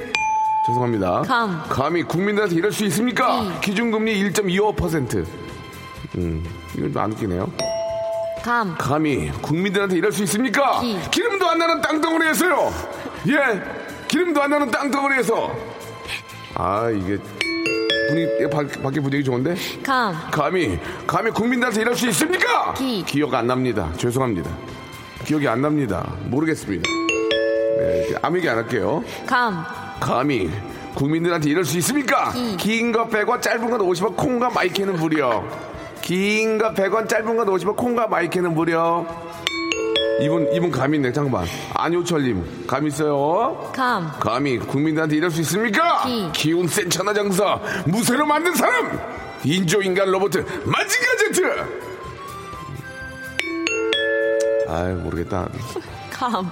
죄송합니다. 0.66 1.22
감. 1.22 1.62
감히 1.68 2.02
국민들한테 2.02 2.54
이럴 2.56 2.72
수 2.72 2.84
있습니까? 2.86 3.58
기준금리 3.60 4.30
1.25%. 4.32 5.26
음, 6.16 6.44
이건 6.76 6.92
좀 6.92 7.02
안 7.02 7.12
웃기네요. 7.12 7.50
감. 8.42 8.74
감히 8.78 9.30
국민들한테 9.42 9.96
이럴 9.96 10.12
수 10.12 10.22
있습니까? 10.24 10.80
기. 10.80 10.96
기름도 11.10 11.48
안 11.48 11.58
나는 11.58 11.80
땅덩어리에서요. 11.80 12.72
예, 13.28 13.62
기름도 14.08 14.42
안 14.42 14.50
나는 14.50 14.70
땅덩어리에서. 14.70 15.52
아 16.54 16.90
이게 16.90 17.18
분위기 18.08 18.50
밖, 18.50 18.82
밖에 18.82 19.00
분위기 19.00 19.22
좋은데? 19.24 19.54
감. 19.82 20.14
감히 20.30 20.78
감히 21.06 21.30
국민들한테 21.30 21.80
이럴 21.82 21.94
수 21.96 22.08
있습니까? 22.08 22.74
기. 22.74 23.02
기억 23.06 23.34
안 23.34 23.46
납니다. 23.46 23.90
죄송합니다. 23.96 24.50
기억이 25.28 25.46
안 25.46 25.60
납니다. 25.60 26.10
모르겠습니다. 26.24 26.88
네, 27.78 28.14
아무 28.22 28.38
얘기 28.38 28.48
안 28.48 28.56
할게요. 28.56 29.04
감. 29.26 29.62
감히 30.00 30.48
국민들한테 30.94 31.50
이럴 31.50 31.66
수 31.66 31.76
있습니까? 31.78 32.32
기. 32.32 32.56
긴거 32.56 33.08
100원, 33.08 33.42
짧은 33.42 33.68
건 33.68 33.78
50원, 33.80 34.16
콩과 34.16 34.48
마이크는 34.48 34.96
무료. 34.96 35.44
긴 36.00 36.56
거 36.56 36.72
100원, 36.72 37.06
짧은 37.10 37.36
건 37.36 37.46
50원, 37.46 37.76
콩과 37.76 38.06
마이크는 38.06 38.54
무료. 38.54 39.06
이분, 40.22 40.48
이분 40.50 40.70
감 40.70 40.94
있네, 40.94 41.12
잠깐만. 41.12 41.44
안효철님, 41.74 42.64
감 42.66 42.86
있어요? 42.86 43.70
감. 43.74 44.10
감히 44.18 44.56
국민들한테 44.58 45.16
이럴 45.16 45.30
수 45.30 45.42
있습니까? 45.42 46.04
기. 46.06 46.26
기운 46.32 46.66
센 46.66 46.88
천하장사, 46.88 47.60
무쇠로 47.84 48.24
만든 48.24 48.54
사람! 48.54 48.98
인조인간 49.44 50.10
로봇, 50.10 50.32
마징가 50.64 51.16
제트! 51.18 51.87
아유, 54.68 54.94
모르겠다. 54.96 55.48
감. 56.12 56.50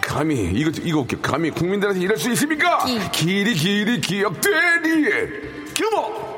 감히 0.00 0.50
이거 0.54 0.70
이거 0.82 1.00
웃겨. 1.00 1.18
감히 1.20 1.50
국민들한테 1.50 2.00
이럴 2.00 2.16
수 2.16 2.30
있습니까? 2.32 2.84
기. 2.84 2.98
길이 3.10 3.54
길이 3.54 4.00
기억되리. 4.00 5.70
규모. 5.74 6.30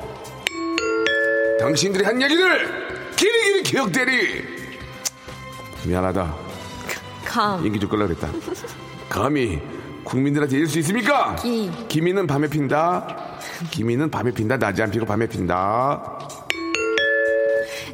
당신들이 1.60 2.04
한 2.04 2.20
얘기를 2.20 3.12
길이 3.16 3.42
길이 3.42 3.62
기억되리. 3.62 4.44
미안하다. 5.84 6.34
감. 7.24 7.66
인기 7.66 7.78
좀 7.78 7.88
그랬다. 7.90 8.28
감히 9.08 9.60
국민들한테 10.04 10.56
이럴 10.56 10.68
수 10.68 10.78
있습니까? 10.80 11.36
기. 11.36 11.70
기미는 11.88 12.26
밤에 12.26 12.48
핀다. 12.48 13.38
기미는 13.70 14.10
밤에 14.10 14.30
핀다. 14.32 14.56
낮에 14.56 14.82
안 14.82 14.90
피고 14.90 15.04
밤에 15.04 15.26
핀다. 15.26 16.18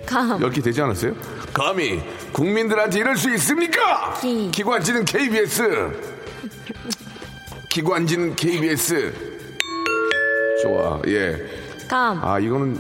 감. 0.07 0.39
이렇게 0.41 0.61
되지 0.63 0.81
않았어요? 0.81 1.13
감히 1.53 2.01
국민들한테 2.33 2.99
이럴 3.01 3.17
수 3.17 3.33
있습니까? 3.35 4.15
기. 4.21 4.51
기관지는 4.51 5.05
KBS. 5.05 5.93
기관지는 7.71 8.35
KBS. 8.37 9.13
좋아, 10.63 11.01
예. 11.07 11.37
감. 11.89 12.21
아, 12.23 12.39
이거는, 12.39 12.79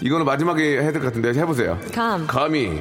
이거는 0.00 0.24
마지막에 0.24 0.80
해야 0.80 0.92
될 0.92 1.00
것 1.00 1.08
같은데. 1.08 1.32
해보세요. 1.38 1.78
감. 1.92 2.26
감히, 2.26 2.80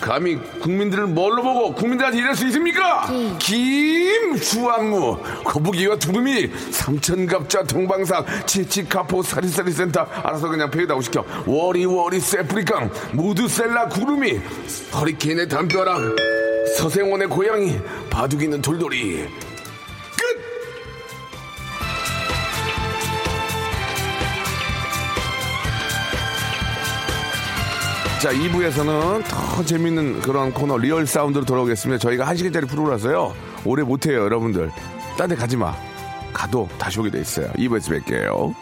감히 0.00 0.36
국민들을 0.60 1.06
뭘로 1.06 1.42
보고 1.42 1.72
국민들한테 1.74 2.18
이럴 2.18 2.34
수 2.34 2.46
있습니까? 2.46 3.08
김수안무, 3.38 5.18
거북이와 5.44 5.96
두루미, 5.96 6.50
삼천갑자, 6.70 7.64
동방상, 7.64 8.24
치치카포, 8.46 9.22
사리사리센터, 9.22 10.00
알아서 10.02 10.48
그냥 10.48 10.70
페이다고 10.70 11.00
시켜. 11.00 11.24
워리워리, 11.46 12.20
세프리깡, 12.20 12.90
무드셀라, 13.12 13.88
구름이, 13.88 14.40
허리케인의 14.94 15.48
담벼락, 15.48 16.16
서생원의 16.76 17.28
고양이, 17.28 17.78
바둑이는 18.10 18.60
돌돌이. 18.62 19.26
자, 28.20 28.32
2부에서는 28.32 29.24
더 29.28 29.64
재밌는 29.64 30.20
그런 30.22 30.52
코너 30.52 30.78
리얼 30.78 31.06
사운드로 31.06 31.44
돌아오겠습니다. 31.44 31.98
저희가 32.00 32.24
1시간짜리 32.24 32.68
프로라서요. 32.68 33.34
오래 33.64 33.82
못해요, 33.82 34.24
여러분들. 34.24 34.70
딴 35.16 35.28
데 35.28 35.36
가지 35.36 35.56
마. 35.56 35.74
가도 36.32 36.68
다시 36.78 36.98
오게 36.98 37.10
돼 37.10 37.20
있어요. 37.20 37.48
2부에서 37.52 38.02
뵐게요. 38.04 38.54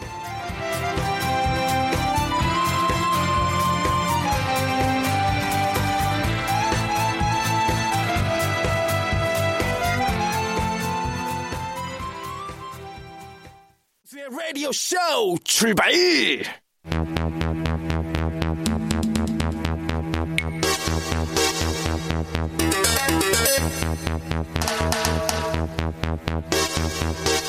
라디오 14.55 14.71
쇼 14.71 14.95
출발! 15.43 15.91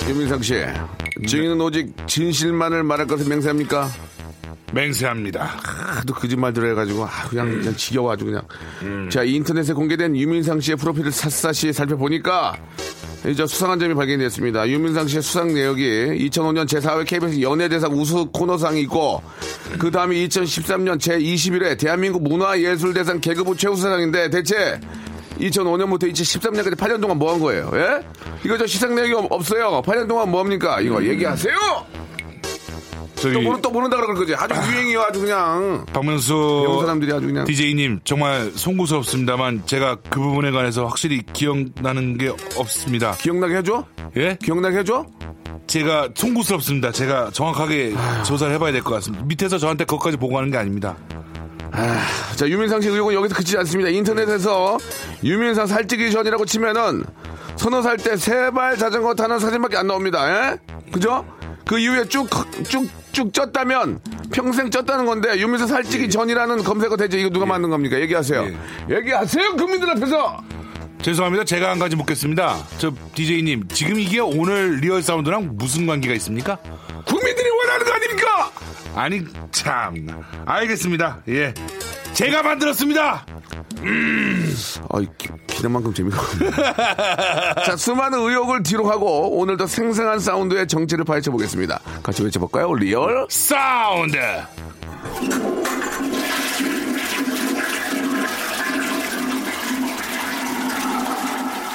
유민상 0.09 0.41
씨, 0.43 0.55
증인은 1.27 1.61
오직 1.61 1.93
진실만을 2.07 2.85
말할 2.85 3.07
것을 3.07 3.29
맹세합니까? 3.29 3.89
맹세합니다. 4.73 5.45
하도 5.45 6.15
거짓말들 6.15 6.71
해가지고 6.71 7.05
아, 7.05 7.29
그냥 7.29 7.51
그냥 7.51 7.75
지겨워 7.77 8.13
아주 8.13 8.25
그냥. 8.25 8.43
자 9.11 9.23
인터넷에 9.23 9.73
공개된 9.73 10.17
유민상 10.17 10.61
씨의 10.61 10.77
프로필을 10.77 11.11
샅샅이 11.11 11.73
살펴보니까 11.73 12.57
이제 13.27 13.47
수상한 13.47 13.79
점이 13.79 13.95
발견됐습니다. 13.95 14.69
유민상 14.69 15.09
씨의 15.09 15.23
수상 15.23 15.53
내역이 15.55 16.29
2005년 16.31 16.67
제4회 16.67 17.07
KBS 17.07 17.41
연예대상 17.41 17.93
우수 17.93 18.27
코너상이 18.27 18.81
있고 18.83 19.23
그 19.79 19.91
다음에 19.91 20.15
2013년 20.27 20.99
제21회 20.99 21.79
대한민국 21.79 22.23
문화예술대상 22.23 23.21
개그부 23.21 23.57
최우수상인데 23.57 24.31
대체 24.31 24.81
2005년부터 25.39 26.11
2013년까지 26.13 26.77
8년 26.77 27.01
동안 27.01 27.19
뭐 27.19 27.33
한 27.33 27.41
거예요? 27.41 27.71
예? 27.75 28.01
이거 28.45 28.57
저 28.59 28.67
시상 28.67 28.95
내역이 28.95 29.13
없- 29.15 29.33
없어요. 29.33 29.83
8년 29.85 30.09
동안 30.09 30.31
뭡니까? 30.31 30.81
이거 30.81 31.03
얘기하세요. 31.05 31.55
저기- 33.17 33.35
또 33.35 33.41
모른 33.41 33.63
또 33.63 33.71
모른다 33.71 33.97
그럴 33.97 34.15
거지. 34.15 34.35
아주 34.35 34.55
유행이요, 34.73 35.01
아주 35.01 35.21
그냥. 35.21 35.87
박명수 35.93 36.79
사람들이 36.83 37.13
아주 37.13 37.27
그냥. 37.27 37.45
DJ님 37.47 38.01
정말 38.05 38.53
송구스럽습니다만 38.55 39.63
제가 39.67 39.97
그 40.11 40.21
부분에 40.21 40.51
관해서 40.51 40.85
확실히 40.85 41.23
기억나는 41.33 42.19
게 42.19 42.29
없습니다. 42.57 43.13
기억나게 43.13 43.57
해줘? 43.57 43.85
예? 44.19 44.37
기억나게 44.43 44.79
해줘? 44.79 45.07
제가 45.67 46.11
송구스럽습니다. 46.15 46.93
제가 46.93 47.31
정확하게 47.33 47.95
조사를 48.25 48.55
해봐야 48.55 48.71
될 48.73 48.83
것 48.83 48.95
같습니다. 48.97 49.25
밑에서 49.25 49.59
저한테 49.59 49.85
그것까지 49.85 50.17
보고하는 50.19 50.51
게 50.51 50.59
아닙니다. 50.59 50.95
자, 52.37 52.49
유민상 52.49 52.81
씨 52.81 52.89
의혹은 52.89 53.15
여기서 53.15 53.35
그치지 53.35 53.59
않습니다. 53.59 53.91
인터넷에서 53.91 54.79
유민상 55.23 55.67
살찌기 55.67 56.11
전이라고 56.11 56.45
치면은 56.47 57.05
서너 57.57 57.83
살 57.83 57.97
때 57.99 58.13
세 58.17 58.51
발 58.51 58.77
자전거 58.77 59.15
타는 59.15 59.39
사진밖에 59.39 59.77
안 59.77 59.87
나옵니다. 59.87 60.53
예? 60.53 60.59
그죠? 60.93 61.25
그 61.67 61.79
이후에 61.79 62.05
쭉, 62.05 62.29
쭉, 62.69 62.89
쭉 63.13 63.33
쪘다면 63.33 63.99
평생 64.33 64.71
쪘다는 64.71 65.07
건데 65.07 65.39
유민상 65.39 65.67
살찌기 65.69 66.09
전이라는 66.11 66.63
검색어 66.65 66.97
되죠. 66.97 67.19
이거 67.19 67.29
누가 67.31 67.45
만든 67.47 67.71
겁니까? 67.71 67.99
얘기하세요. 68.01 68.43
얘기하세요, 68.91 69.57
국민들 69.57 69.91
앞에서! 69.91 70.39
죄송합니다. 71.07 71.45
제가 71.45 71.71
한 71.71 71.79
가지 71.79 71.95
묻겠습니다. 71.95 72.67
저 72.79 72.93
DJ님 73.15 73.69
지금 73.69 74.01
이게 74.01 74.19
오늘 74.19 74.79
리얼 74.79 75.05
사운드랑 75.05 75.51
무슨 75.53 75.87
관계가 75.87 76.13
있습니까? 76.15 76.57
국민들이 77.05 77.49
원하는 77.49 77.87
거 77.87 77.93
아닙니까? 77.93 78.53
아니 78.97 79.25
참 79.53 80.09
알겠습니다. 80.45 81.23
예, 81.29 81.55
제가 82.13 82.43
만들었습니다. 82.43 83.25
아, 83.25 85.01
기, 85.17 85.29
기는 85.47 85.71
만큼 85.71 85.95
재미가 85.95 86.21
없네. 86.21 86.51
자, 87.65 87.77
수많은 87.77 88.19
의혹을 88.19 88.65
뒤로 88.65 88.91
하고 88.91 89.39
오늘도 89.39 89.69
생생한 89.69 90.19
사운드의 90.19 90.67
정체를 90.67 91.05
파헤쳐 91.05 91.31
보겠습니다. 91.31 91.79
같이 92.03 92.25
외쳐볼까요? 92.25 92.75
리얼 92.75 93.29
사운드. 93.31 94.19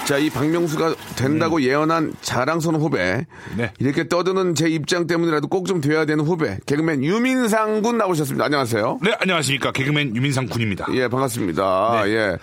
자, 0.06 0.18
이 0.18 0.30
박명수가 0.30 0.96
된다고 1.16 1.62
예언한 1.62 2.16
자랑스러운 2.22 2.82
후배. 2.82 3.26
네. 3.56 3.72
이렇게 3.80 4.10
떠드는 4.10 4.56
제 4.56 4.68
입장 4.68 5.08
때문이라도 5.08 5.48
꼭 5.48 5.62
좀 5.68 5.80
돼야 5.80 6.04
되는 6.06 6.26
후배. 6.26 6.58
개그맨 6.66 7.04
유민상 7.04 7.82
군 7.82 7.98
나오셨습니다. 7.98 8.44
안녕하세요. 8.46 9.00
네 9.04 9.16
안녕하십니까 9.20 9.72
개그맨 9.72 10.16
유민상 10.16 10.48
군입니다. 10.48 10.88
예, 10.96 11.08
반갑습니다. 11.08 12.02
네. 12.04 12.10
예. 12.12 12.38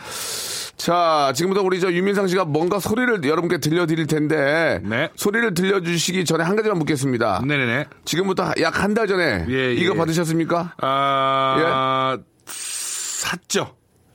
자, 0.79 1.33
지금부터 1.35 1.63
우리 1.63 1.79
저 1.81 1.93
유민상 1.93 2.29
씨가 2.29 2.45
뭔가 2.47 2.79
소리를 2.79 3.23
여러분께 3.25 3.59
들려드릴 3.59 4.07
텐데. 4.07 4.81
네. 4.85 5.11
소리를 5.17 5.53
들려주시기 5.53 6.25
전에 6.25 6.45
한 6.45 6.57
가지만 6.57 6.79
묻겠습니다. 6.79 7.43
네네네. 7.47 7.87
지금부터 8.07 8.53
약 8.61 8.79
한 8.83 8.95
달 8.95 9.07
전에 9.09 9.45
예, 9.51 9.75
이거 9.75 9.93
예. 9.95 9.99
받으셨습니까? 9.99 10.75
아 10.81 12.17
샀죠. 12.47 13.75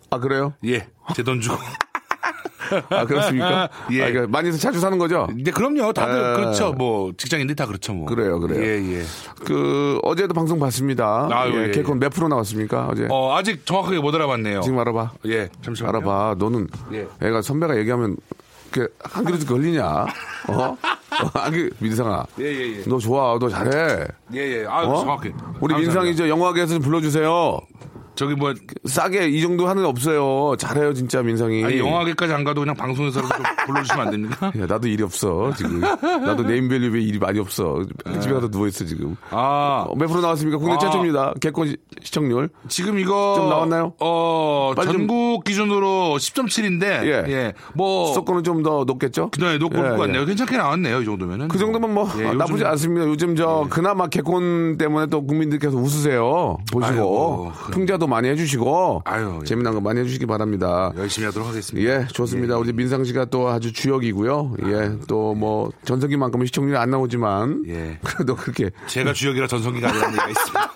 아, 0.10 0.18
그래요? 0.20 0.54
예, 0.66 0.88
제 1.16 1.22
돈 1.22 1.40
주고. 1.42 1.58
아, 2.90 3.06
그렇습니까? 3.06 3.70
예. 3.92 4.04
아, 4.04 4.08
그러니까 4.08 4.28
많이 4.28 4.58
자주 4.58 4.80
사는 4.80 4.98
거죠? 4.98 5.28
근데 5.28 5.52
그럼요. 5.52 5.94
다들 5.94 6.24
아. 6.24 6.36
그렇죠. 6.36 6.74
뭐 6.74 7.12
직장인들 7.18 7.56
다 7.56 7.66
그렇죠. 7.66 7.94
뭐. 7.94 8.06
그래요, 8.08 8.40
그래요. 8.40 8.62
예, 8.62 9.00
예. 9.00 9.04
그, 9.46 10.00
어제도 10.04 10.34
방송 10.34 10.60
봤습니다. 10.60 11.28
아유, 11.32 11.54
예, 11.56 11.68
예, 11.68 11.72
개콘 11.72 12.00
몇 12.00 12.10
프로 12.10 12.28
나왔습니까? 12.28 12.88
어제? 12.92 13.08
어 13.10 13.36
아직 13.36 13.66
정확하게 13.66 14.00
못 14.00 14.14
알아봤네요. 14.16 14.62
지금 14.62 14.80
알아봐. 14.80 15.12
예, 15.28 15.50
잠시만요. 15.62 15.98
알아봐. 15.98 16.36
너는 16.40 16.68
예. 16.94 17.08
애가 17.22 17.42
선배가 17.42 17.78
얘기하면 17.78 18.18
한 19.04 19.24
그릇 19.24 19.46
걸리냐? 19.46 20.06
어? 20.50 20.78
아기 21.36 21.70
민상아. 21.80 22.26
예, 22.40 22.46
예, 22.46 22.78
예. 22.80 22.84
너 22.88 22.98
좋아. 22.98 23.38
너 23.40 23.48
잘해. 23.48 24.08
예, 24.34 24.40
예. 24.40 24.66
아, 24.66 24.82
어? 24.84 25.00
정확해. 25.02 25.32
우리. 25.60 25.76
민상이 25.76 26.16
저 26.16 26.28
영화계에서 26.28 26.74
좀 26.76 26.82
불러주세요. 26.82 27.60
저기 28.16 28.36
뭐 28.36 28.54
싸게 28.86 29.28
이 29.30 29.42
정도 29.42 29.68
하는 29.68 29.84
애 29.84 29.88
없어요. 29.88 30.56
잘해요 30.58 30.94
진짜 30.94 31.22
민상이. 31.24 31.64
아니, 31.64 31.80
영화계까지 31.80 32.32
안 32.34 32.44
가도 32.44 32.62
그냥 32.62 32.76
방송에서라도 32.76 33.34
좀 33.34 33.44
불러주시면 33.66 34.06
안 34.06 34.12
됩니까? 34.12 34.52
야, 34.60 34.66
나도 34.68 34.88
일이 34.88 35.02
없어 35.04 35.52
지금. 35.58 35.80
나도 35.80 36.44
네임밸류에 36.44 37.02
일이 37.02 37.18
많이 37.18 37.40
없어. 37.40 37.82
집에 38.22 38.34
가서 38.34 38.50
누워 38.50 38.68
있어 38.68 38.86
지금. 38.86 39.16
아, 39.32 39.86
어, 39.88 39.96
몇 39.96 40.08
프로 40.08 40.22
나왔습니까? 40.22 40.58
국내 40.60 40.76
아. 40.76 40.78
최초입니다. 40.78 41.34
개콘 41.42 41.68
시- 41.70 41.78
시청률. 42.04 42.50
지금 42.68 43.00
이거 43.00 43.34
좀 43.38 43.50
나왔나요? 43.50 43.94
어, 44.00 44.74
빨리 44.76 44.88
좀- 44.92 44.98
전국 45.08 45.44
기준으로 45.44 46.16
10.7인데 46.20 46.84
예. 47.06 47.24
예. 47.32 47.54
뭐 47.74 48.08
수도권은 48.10 48.44
좀 48.44 48.64
더 48.64 48.84
높겠죠? 48.86 49.30
그날 49.32 49.58
놓고 49.60 49.76
예, 49.76 49.80
올 49.80 49.86
예. 49.88 49.90
것 49.90 49.98
같네요. 49.98 50.26
괜찮게 50.26 50.56
나왔네요. 50.56 51.02
이 51.02 51.06
정도면은. 51.06 51.48
그 51.50 51.58
정도면 51.58 51.94
뭐 51.94 52.08
예, 52.20 52.28
아, 52.28 52.34
나쁘지 52.34 52.54
요즘- 52.54 52.68
않습니다. 52.68 53.06
요즘 53.08 53.36
저 53.36 53.66
그나마 53.70 54.08
개콘 54.08 54.78
때문에 54.78 55.08
또 55.08 55.26
국민들께서 55.26 55.76
웃으세요. 55.76 56.58
보시고 56.72 56.94
아이고. 56.94 57.52
풍자도 57.72 58.03
많이 58.08 58.28
해주시고 58.30 59.02
아유, 59.06 59.40
예. 59.42 59.46
재미난 59.46 59.74
거 59.74 59.82
많이 59.82 60.00
해주시기 60.02 60.26
바랍니다. 60.26 60.92
열심히 60.98 61.26
하도록 61.28 61.48
하겠습니다. 61.48 61.90
예, 61.90 62.08
좋습니다. 62.08 62.58
우리 62.58 62.72
민상 62.74 63.04
씨가 63.04 63.26
또 63.26 63.50
아주 63.50 63.72
주역이고요. 63.74 64.56
예, 64.68 64.98
또 65.08 65.34
뭐 65.34 65.72
전성기만큼은 65.86 66.46
시청률이 66.46 66.78
안 66.78 66.92
나오지만 66.92 67.64
예. 67.68 67.98
그래도 68.06 68.36
그렇게 68.36 68.70
제가 68.88 69.14
주역이라 69.14 69.48
전성기가 69.48 69.90
아니라는 69.90 70.10
얘기가 70.14 70.30
있습니다. 70.30 70.74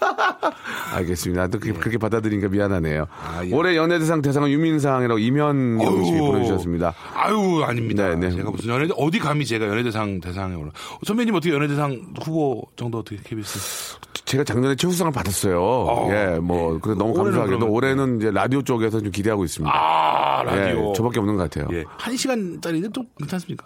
알겠습니다. 0.93 1.47
또 1.47 1.59
그렇게, 1.59 1.79
그렇게 1.79 1.97
받아들이니까 1.97 2.49
미안하네요. 2.49 3.05
아, 3.23 3.45
예. 3.45 3.53
올해 3.53 3.75
연예대상 3.75 4.21
대상은 4.21 4.49
유민상이라고 4.49 5.19
이면경 5.19 6.03
씨 6.05 6.11
어우. 6.13 6.31
보내주셨습니다. 6.31 6.93
아유, 7.13 7.63
아닙니다. 7.63 8.07
네, 8.09 8.15
네. 8.15 8.31
제가 8.31 8.49
무슨 8.49 8.69
연예 8.69 8.89
어디 8.97 9.19
감히 9.19 9.45
제가 9.45 9.67
연예대상 9.67 10.21
대상에 10.21 10.55
올라. 10.55 10.71
선배님 11.05 11.35
어떻게 11.35 11.53
연예대상 11.53 12.13
후보 12.23 12.63
정도 12.75 12.99
어떻게 12.99 13.17
KBS? 13.23 13.97
제가 14.27 14.43
작년에 14.43 14.75
최우수상을 14.75 15.13
받았어요. 15.13 16.07
예, 16.11 16.37
뭐 16.39 16.77
그래 16.81 16.95
너무 16.95 17.11
올해는 17.11 17.31
감사하게도 17.31 17.57
그러면- 17.59 17.69
올해는 17.69 18.17
이제 18.17 18.29
라디오 18.29 18.61
쪽에서 18.61 18.99
좀 18.99 19.09
기대하고 19.09 19.45
있습니다. 19.45 19.73
아, 19.73 20.43
라디오. 20.43 20.89
예, 20.89 20.93
저밖에 20.93 21.19
없는 21.19 21.37
것 21.37 21.49
같아요. 21.49 21.67
예. 21.71 21.85
한 21.97 22.15
시간짜리는 22.17 22.91
좀 22.91 23.05
괜찮습니까? 23.17 23.65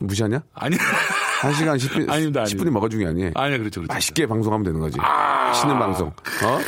무시하냐? 0.00 0.42
아니. 0.54 0.76
한 1.40 1.52
시간 1.54 1.78
10분, 1.78 2.08
아닙니다, 2.12 2.42
10분이 2.42 2.50
아닙니다. 2.52 2.70
뭐가 2.72 2.88
중요하니? 2.90 3.30
아니요, 3.34 3.58
그렇죠, 3.58 3.80
그렇죠. 3.80 3.94
맛있게 3.94 4.26
방송하면 4.26 4.64
되는 4.64 4.78
거지. 4.78 4.98
아. 5.00 5.52
쉬는 5.54 5.78
방송. 5.78 6.08
어? 6.08 6.58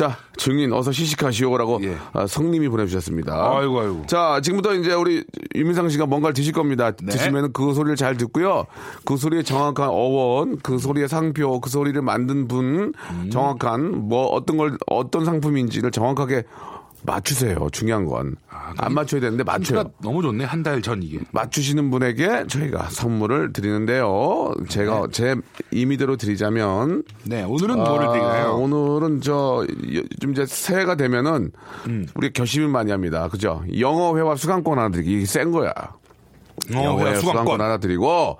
자, 0.00 0.16
증인 0.38 0.72
어서 0.72 0.92
시식하시오라고 0.92 1.80
예. 1.84 1.94
아, 2.14 2.26
성님이 2.26 2.70
보내주셨습니다. 2.70 3.34
아이고, 3.34 3.80
아이고. 3.80 4.06
자, 4.06 4.40
지금부터 4.42 4.74
이제 4.74 4.94
우리 4.94 5.22
유민상 5.54 5.90
씨가 5.90 6.06
뭔가를 6.06 6.32
드실 6.32 6.54
겁니다. 6.54 6.90
네. 6.92 7.12
드시면 7.12 7.52
그 7.52 7.74
소리를 7.74 7.96
잘 7.96 8.16
듣고요. 8.16 8.64
그 9.04 9.18
소리의 9.18 9.44
정확한 9.44 9.90
어원, 9.90 10.58
그 10.62 10.78
소리의 10.78 11.06
상표, 11.06 11.60
그 11.60 11.68
소리를 11.68 12.00
만든 12.00 12.48
분, 12.48 12.94
음. 13.10 13.30
정확한 13.30 14.08
뭐 14.08 14.24
어떤 14.28 14.56
걸 14.56 14.78
어떤 14.86 15.26
상품인지를 15.26 15.90
정확하게 15.90 16.44
맞추세요. 17.02 17.68
중요한 17.72 18.04
건. 18.04 18.36
안 18.76 18.92
맞춰야 18.94 19.20
되는데 19.20 19.42
맞춰요. 19.44 19.84
가 19.84 19.90
너무 20.02 20.22
좋네. 20.22 20.44
한 20.44 20.62
달 20.62 20.82
전 20.82 21.02
이게. 21.02 21.18
맞추시는 21.32 21.90
분에게 21.90 22.44
저희가 22.46 22.88
선물을 22.90 23.52
드리는데요. 23.52 24.52
제가 24.68 25.06
제 25.10 25.34
임의대로 25.70 26.16
드리자면 26.16 27.02
네, 27.24 27.42
오늘은 27.42 27.76
뭐를 27.76 28.06
아, 28.08 28.12
드리나요? 28.12 28.54
오늘은 28.56 29.20
저 29.22 29.66
좀 30.20 30.32
이제 30.32 30.44
새해가 30.46 30.96
되면은 30.96 31.50
음. 31.88 32.06
우리 32.14 32.32
결심을 32.32 32.68
많이 32.68 32.90
합니다. 32.90 33.28
그죠? 33.28 33.62
영어 33.78 34.16
회화 34.16 34.36
수강권 34.36 34.78
하나 34.78 34.88
드리기 34.90 35.12
이게 35.12 35.24
센 35.26 35.50
거야. 35.50 35.72
영어 36.72 36.98
회화 36.98 37.14
수강권, 37.16 37.20
수강권. 37.20 37.60
하나 37.60 37.78
드리고 37.78 38.36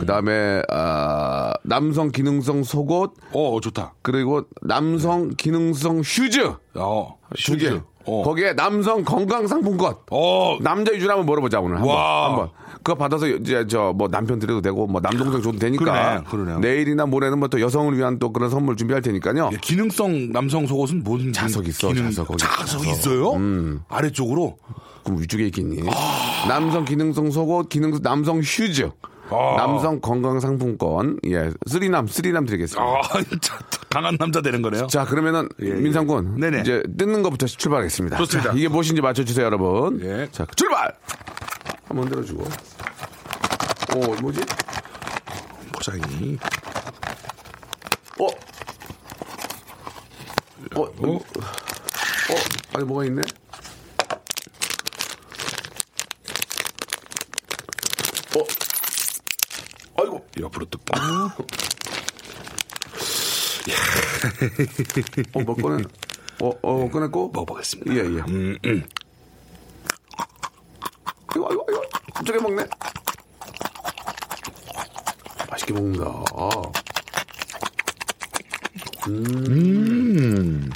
그 0.00 0.06
다음에 0.06 0.62
아, 0.70 1.52
남성 1.62 2.10
기능성 2.10 2.62
속옷 2.64 3.14
어, 3.32 3.60
좋다. 3.60 3.94
그리고 4.02 4.42
남성 4.62 5.30
기능성 5.36 6.02
슈즈 6.02 6.52
어, 6.74 7.18
두 7.36 7.56
개. 7.56 7.66
슈즈. 7.66 7.80
어. 8.06 8.22
거기에 8.22 8.52
남성 8.54 9.02
건강 9.02 9.46
상품권. 9.46 9.94
어, 10.10 10.58
남자 10.60 10.92
위주로 10.92 11.12
한번 11.12 11.24
물어보자 11.26 11.60
오늘 11.60 11.76
한번 11.76 11.94
와. 11.96 12.28
한번 12.28 12.50
그거 12.82 12.94
받아서 12.96 13.26
이제 13.26 13.66
저 13.66 13.92
뭐 13.94 14.08
남편 14.08 14.38
드려도 14.38 14.60
되고 14.60 14.86
뭐 14.86 15.00
남동생 15.00 15.40
줘도 15.40 15.58
되니까 15.58 15.84
그러네, 15.84 16.24
그러네요. 16.28 16.58
내일이나 16.58 17.06
모레는 17.06 17.38
뭐 17.38 17.48
또 17.48 17.60
여성을 17.60 17.96
위한 17.96 18.18
또 18.18 18.30
그런 18.32 18.50
선물 18.50 18.76
준비할 18.76 19.00
테니까요 19.00 19.50
예, 19.52 19.56
기능성 19.62 20.32
남성 20.32 20.66
속옷은 20.66 21.02
뭔 21.04 21.32
자석 21.32 21.66
있어, 21.68 21.88
기능, 21.88 22.04
자석, 22.10 22.28
거기 22.28 22.38
자석. 22.40 22.86
있어요? 22.86 23.32
아래쪽으로. 23.88 24.56
그럼 25.04 25.20
위쪽에 25.20 25.46
있겠니 25.46 25.88
아. 25.88 26.46
남성 26.48 26.84
기능성 26.84 27.30
속옷 27.30 27.68
기능 27.70 27.98
남성 28.02 28.40
휴즈 28.40 28.90
아. 29.30 29.54
남성 29.56 30.00
건강 30.00 30.38
상품권 30.40 31.18
예 31.26 31.50
쓰리남 31.66 32.06
쓰리남 32.06 32.44
드리겠습니다 32.46 32.82
아, 32.82 33.00
강한 33.90 34.16
남자 34.18 34.40
되는 34.42 34.60
거네요. 34.62 34.86
자 34.88 35.04
그러면은 35.04 35.48
민상군 35.58 36.36
네네. 36.38 36.60
이제 36.60 36.82
뜯는 36.98 37.22
것부터 37.22 37.46
출발하겠습니다 37.46 38.16
좋습니다. 38.18 38.50
자, 38.50 38.56
이게 38.58 38.68
무엇인지 38.68 39.00
맞춰주세요 39.00 39.46
여러분 39.46 40.00
예. 40.02 40.28
자 40.32 40.46
출발 40.56 40.92
한번 41.88 42.08
들어주고 42.08 42.44
오 43.96 44.14
뭐지 44.20 44.40
포장이. 45.72 46.38
어? 48.20 48.26
어? 50.76 50.82
어? 50.82 51.14
어? 51.16 51.20
아니 52.74 52.84
뭐가 52.84 53.04
있네? 53.04 53.22
어? 58.36 58.44
옆으로 60.40 60.66
뜯고. 60.66 60.94
어, 65.34 65.40
뭐 65.40 65.54
꺼내? 65.56 65.84
어, 66.40 66.50
어, 66.62 66.90
꺼냈고? 66.90 67.30
먹어보겠습니다. 67.32 67.94
예, 67.94 67.98
예. 67.98 68.02
음, 68.02 68.58
음. 68.64 68.86
이거, 71.36 71.48
이거, 71.52 71.66
이거. 71.70 71.82
갑자기 72.12 72.38
먹네? 72.40 72.66
맛있게 75.50 75.72
먹는다. 75.72 76.04
음. 79.08 80.70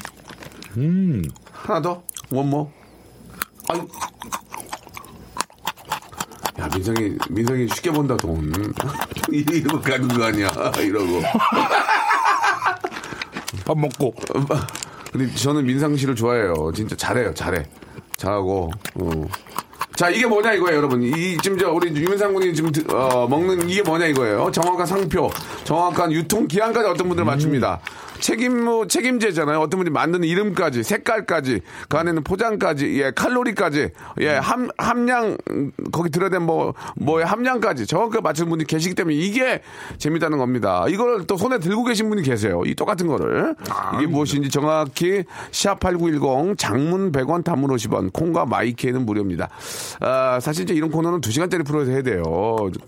음. 0.77 1.23
하나 1.53 1.83
더? 1.83 2.03
원모? 2.31 2.71
아니. 3.69 3.81
야, 6.59 6.69
민성이, 6.89 7.17
민성이 7.29 7.69
쉽게 7.69 7.91
번다, 7.91 8.17
돈. 8.17 8.51
이러고 9.31 9.81
가는 9.81 10.09
거 10.09 10.25
아니야, 10.25 10.49
이러고. 10.79 11.23
밥 13.65 13.79
먹고. 13.79 14.15
근데 15.13 15.35
저는 15.35 15.65
민상 15.67 15.97
씨를 15.97 16.15
좋아해요. 16.15 16.73
진짜 16.75 16.97
잘해요, 16.97 17.33
잘해. 17.35 17.65
잘하고, 18.17 18.71
어. 18.95 19.11
자, 19.95 20.09
이게 20.11 20.27
뭐냐 20.27 20.53
이거예요, 20.53 20.77
여러분. 20.79 21.03
이, 21.03 21.37
지금 21.43 21.59
저, 21.59 21.71
우리 21.73 21.91
유민상 21.95 22.33
군이 22.33 22.55
지금, 22.55 22.71
드- 22.71 22.85
어, 22.95 23.27
먹는 23.29 23.69
이게 23.69 23.83
뭐냐 23.83 24.07
이거예요. 24.07 24.51
정확한 24.53 24.87
상표, 24.87 25.31
정확한 25.65 26.13
유통 26.13 26.47
기한까지 26.47 26.89
어떤 26.89 27.09
분들 27.09 27.25
맞춥니다. 27.25 27.81
책임무, 28.21 28.89
책임제잖아요. 28.89 29.61
어떤 29.61 29.79
분이 29.79 29.91
만드는 29.91 30.27
이름까지, 30.27 30.83
색깔까지, 30.83 31.61
그 31.89 31.97
안에는 31.97 32.25
포장까지, 32.25 33.01
예, 33.01 33.11
칼로리까지, 33.11 33.91
예, 34.21 34.31
함, 34.37 34.69
함량, 34.79 35.37
음, 35.51 35.73
거기 35.93 36.11
들어된 36.11 36.43
뭐, 36.43 36.75
뭐의 36.97 37.27
함량까지 37.27 37.87
정확하게 37.87 38.21
맞추는 38.21 38.51
분이 38.51 38.65
계시기 38.65 38.95
때문에 38.95 39.17
이게 39.17 39.63
재밌다는 39.99 40.39
겁니다. 40.39 40.85
이걸 40.89 41.27
또 41.27 41.37
손에 41.37 41.59
들고 41.59 41.85
계신 41.85 42.09
분이 42.09 42.23
계세요. 42.23 42.63
이 42.65 42.75
똑같은 42.75 43.07
거를. 43.07 43.55
이게 43.97 44.07
무엇인지 44.07 44.51
정확히 44.51 45.25
샵8910 45.51 46.59
장문 46.59 47.13
100원 47.13 47.45
단문 47.45 47.71
50원 47.71 48.13
콩과 48.13 48.47
마이키에는 48.47 49.05
무료입니다. 49.07 49.49
아, 50.01 50.39
사실 50.41 50.65
이제 50.65 50.75
이런 50.75 50.91
코너는 50.91 51.21
2시간짜리 51.21 51.67
프로에서 51.67 51.91
해야 51.93 52.03
돼요. 52.03 52.23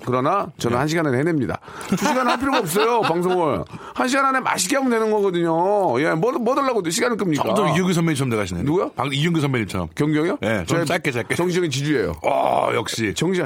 그러나 0.05 0.49
저는 0.59 0.79
1시간 0.79 1.07
안에 1.07 1.19
해냅니다. 1.19 1.61
2시간 1.89 2.25
할 2.25 2.39
필요가 2.39 2.59
없어요. 2.59 3.01
방송을. 3.11 3.65
1시간 3.95 4.25
안에 4.25 4.41
맛있게 4.41 4.77
하면 4.77 4.91
되는 4.91 5.11
거 5.11 5.20
거든요. 5.23 6.01
예, 6.01 6.15
뭐, 6.15 6.33
뭐 6.33 6.55
달라고 6.55 6.89
시간을 6.89 7.17
끕니까? 7.17 7.43
점점 7.43 7.69
이경규 7.69 7.93
선배님처럼 7.93 8.31
돼가시네. 8.31 8.63
누구요? 8.63 8.91
방, 8.91 9.11
이경규 9.13 9.41
선배님처럼. 9.41 9.89
경경이요? 9.95 10.39
네, 10.41 10.65
좀 10.67 10.85
짧게, 10.85 11.11
짧게. 11.11 11.35
정시경이 11.35 11.71
지주예요. 11.71 12.13
아, 12.23 12.71
역시. 12.75 13.13
정시 13.15 13.43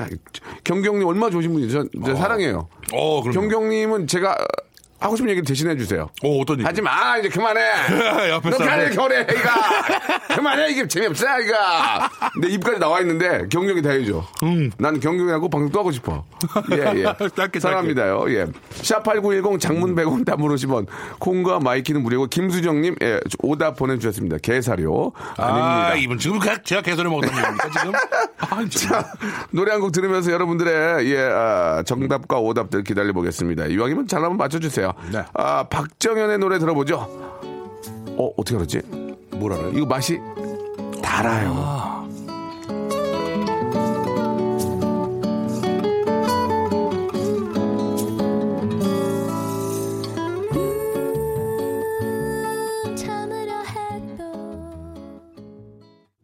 경경님 0.65 1.07
얼마나 1.07 1.31
좋으신 1.31 1.53
분이죠. 1.53 1.85
저, 1.85 1.89
저 2.07 2.15
사랑해요. 2.15 2.69
어, 2.93 3.23
그럼. 3.23 3.35
경경님은 3.35 4.07
제가 4.07 4.37
하고 5.01 5.17
싶은 5.17 5.29
얘기를 5.31 5.45
대신해 5.47 5.77
주세요. 5.77 6.09
어, 6.23 6.39
어떤 6.41 6.57
얘기? 6.59 6.65
하지 6.67 6.81
마 6.81 7.19
이제 7.19 7.29
그만해. 7.29 7.61
옆에 8.31 8.51
너 8.51 8.57
사람들. 8.57 8.97
가래 8.97 9.25
겨래 9.25 9.27
이가 9.39 10.35
그만해 10.37 10.71
이게 10.71 10.89
재미없어 10.89 11.27
이가. 11.41 12.11
내 12.41 12.49
입까지 12.49 12.79
나와 12.79 13.01
있는데 13.01 13.47
경경이 13.51 13.83
다 13.83 13.91
해줘. 13.91 14.25
난 14.79 15.01
경경이하고 15.01 15.51
방송 15.51 15.71
또 15.71 15.81
하고 15.81 15.93
싶어. 15.93 16.25
예예. 16.73 17.03
짧게, 17.19 17.29
짧게. 17.37 17.61
사랑합니다요. 17.61 18.25
예. 18.31 18.47
샵8910 18.81 19.61
장문 19.61 19.95
100원 19.95 20.25
단문 20.25 20.55
50원 20.55 20.87
콩과 21.19 21.61
마이케이는 21.61 22.03
무료고 22.03 22.27
김수정님 22.29 22.97
예, 23.03 23.21
오답 23.43 23.77
보내주셨습니다. 23.77 24.39
개사료 24.43 25.13
아닙니다. 25.37 25.89
아, 25.91 25.95
이분 25.97 26.19
지금 26.19 26.39
그- 26.39 26.63
제가 26.63 26.81
개소리 26.81 27.09
먹었던 27.11 27.31
겁니까, 27.43 27.69
지금? 27.71 27.93
아, 28.39 28.65
참. 28.71 29.03
노래 29.51 29.73
한 29.73 29.81
곡 29.81 29.93
들으면서 29.93 30.33
여러분들의 30.33 31.11
예, 31.11 31.19
아, 31.21 31.83
정답과 31.85 32.39
오답들 32.39 32.85
기다려 32.85 33.13
보겠습니다. 33.13 33.67
이왕이면 33.67 34.07
잘 34.07 34.21
한번 34.23 34.39
맞춰주세요. 34.39 34.84
네. 35.13 35.23
아, 35.35 35.65
박정현의 35.65 36.39
노래 36.39 36.59
들어보죠. 36.59 36.97
어, 38.17 38.31
어떻게 38.37 38.57
알았지? 38.57 38.81
뭘 39.33 39.53
알아요? 39.53 39.71
이거 39.71 39.87
맛이 39.87 40.21
달아요. 41.03 42.04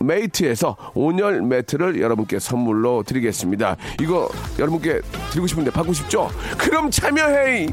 메이트에서 0.00 0.76
온열 0.94 1.42
매트를 1.42 2.00
여러분께 2.00 2.38
선물로 2.38 3.02
드리겠습니다. 3.04 3.76
이거 4.00 4.28
여러분께 4.58 5.00
드리고 5.30 5.46
싶은데 5.46 5.70
받고 5.70 5.92
싶죠? 5.92 6.30
그럼 6.58 6.90
참여해! 6.90 7.68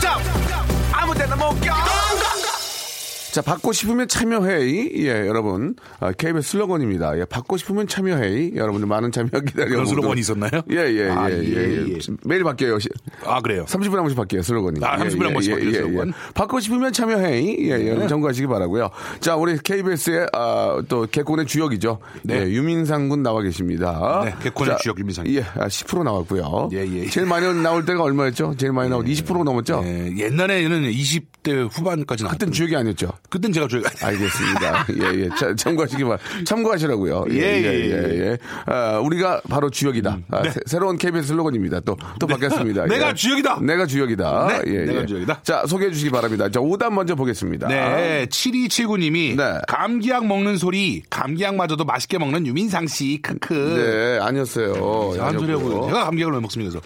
자, 0.00 0.18
아무 0.92 1.14
데나 1.14 1.36
못 1.36 1.60
껴! 1.60 1.72
자, 3.34 3.42
받고 3.42 3.72
싶으면 3.72 4.06
참여해. 4.06 4.92
예, 4.94 5.08
여러분. 5.26 5.74
아, 5.98 6.12
KBS 6.12 6.50
슬로건입니다. 6.50 7.18
예, 7.18 7.24
받고 7.24 7.56
싶으면 7.56 7.88
참여해. 7.88 8.54
여러분들 8.54 8.86
많은 8.86 9.10
참여 9.10 9.28
기다려. 9.28 9.70
그런 9.70 9.86
슬로건이 9.86 10.20
있었나요? 10.20 10.62
예, 10.70 10.76
예, 10.76 11.10
아, 11.10 11.28
예, 11.28 11.42
예, 11.42 11.88
예. 11.88 11.94
예. 11.94 11.98
매일 12.22 12.44
바뀌어요. 12.44 12.78
아, 13.24 13.40
그래요? 13.40 13.64
30분에 13.64 13.94
한 13.94 14.02
번씩 14.02 14.16
바뀌어요, 14.16 14.42
슬로건이. 14.42 14.78
아, 14.84 14.98
30 14.98 15.18
분에 15.18 15.30
한 15.30 15.34
번씩 15.34 15.52
바뀌어요, 15.52 15.72
슬로건? 15.72 16.12
받고 16.34 16.60
싶으면 16.60 16.92
참여해. 16.92 17.58
예, 17.58 17.76
네. 17.76 18.02
예. 18.02 18.06
참고하시기 18.06 18.46
바라고요 18.46 18.90
자, 19.18 19.34
우리 19.34 19.58
KBS의, 19.58 20.28
아, 20.32 20.80
또, 20.88 21.08
개콘의 21.10 21.46
주역이죠. 21.46 21.98
네. 22.22 22.36
예, 22.36 22.50
유민상 22.52 23.08
군 23.08 23.24
나와 23.24 23.42
계십니다. 23.42 24.22
네, 24.26 24.34
개콘의 24.44 24.74
자, 24.74 24.78
주역 24.80 25.00
유민상. 25.00 25.26
예, 25.26 25.40
아, 25.40 25.66
10% 25.66 26.04
나왔고요. 26.04 26.68
예, 26.72 26.86
예. 26.86 27.06
제일 27.06 27.26
많이 27.26 27.52
나올 27.60 27.84
때가 27.84 28.00
얼마였죠? 28.00 28.54
제일 28.58 28.72
많이 28.72 28.88
나올 28.88 29.04
20% 29.04 29.42
넘었죠? 29.42 29.82
예, 29.84 30.16
옛날에는 30.18 30.88
20대 30.88 31.68
후반까지 31.72 32.22
나왔 32.22 32.38
그땐 32.38 32.52
주역이 32.52 32.76
아니었죠. 32.76 33.10
그땐 33.30 33.52
제가 33.52 33.66
주역 33.66 33.84
아니 33.86 34.14
알겠습니다. 34.14 34.86
예, 35.00 35.20
예. 35.22 35.28
자, 35.30 35.54
참고하시기 35.56 36.02
바랍니다. 36.04 36.30
참고하시라고요. 36.44 37.24
예, 37.30 37.34
예, 37.34 37.40
예, 37.40 37.64
예, 37.64 37.90
예. 37.90 38.30
예. 38.30 38.38
아, 38.66 38.98
우리가 38.98 39.40
바로 39.48 39.70
주역이다. 39.70 40.18
아, 40.30 40.42
새, 40.66 40.78
로운 40.78 40.96
KBS 40.98 41.28
슬로건입니다. 41.28 41.80
또, 41.80 41.96
또 42.20 42.26
바뀌었습니다. 42.26 42.86
내가 42.88 43.10
예. 43.10 43.14
주역이다. 43.14 43.60
내가 43.62 43.86
주역이다. 43.86 44.46
네, 44.48 44.62
예, 44.66 44.84
내가 44.84 45.02
예. 45.02 45.06
주역이다. 45.06 45.40
자, 45.42 45.64
소개해 45.66 45.90
주시기 45.90 46.10
바랍니다. 46.10 46.48
자, 46.48 46.60
오답 46.60 46.92
먼저 46.92 47.14
보겠습니다. 47.14 47.68
네, 47.68 48.26
7279님이 48.26 49.36
네. 49.36 49.58
감기약 49.66 50.26
먹는 50.26 50.56
소리, 50.56 51.02
감기약마저도 51.10 51.84
맛있게 51.84 52.18
먹는 52.18 52.46
유민상 52.46 52.86
씨, 52.86 53.18
크크. 53.22 53.54
네, 53.54 54.24
아니었어요. 54.24 55.14
한 55.20 55.38
소리 55.38 55.52
하고. 55.52 55.86
제가 55.86 56.04
감기약을 56.04 56.34
왜 56.34 56.40
먹습니까? 56.40 56.64
그래서 56.70 56.80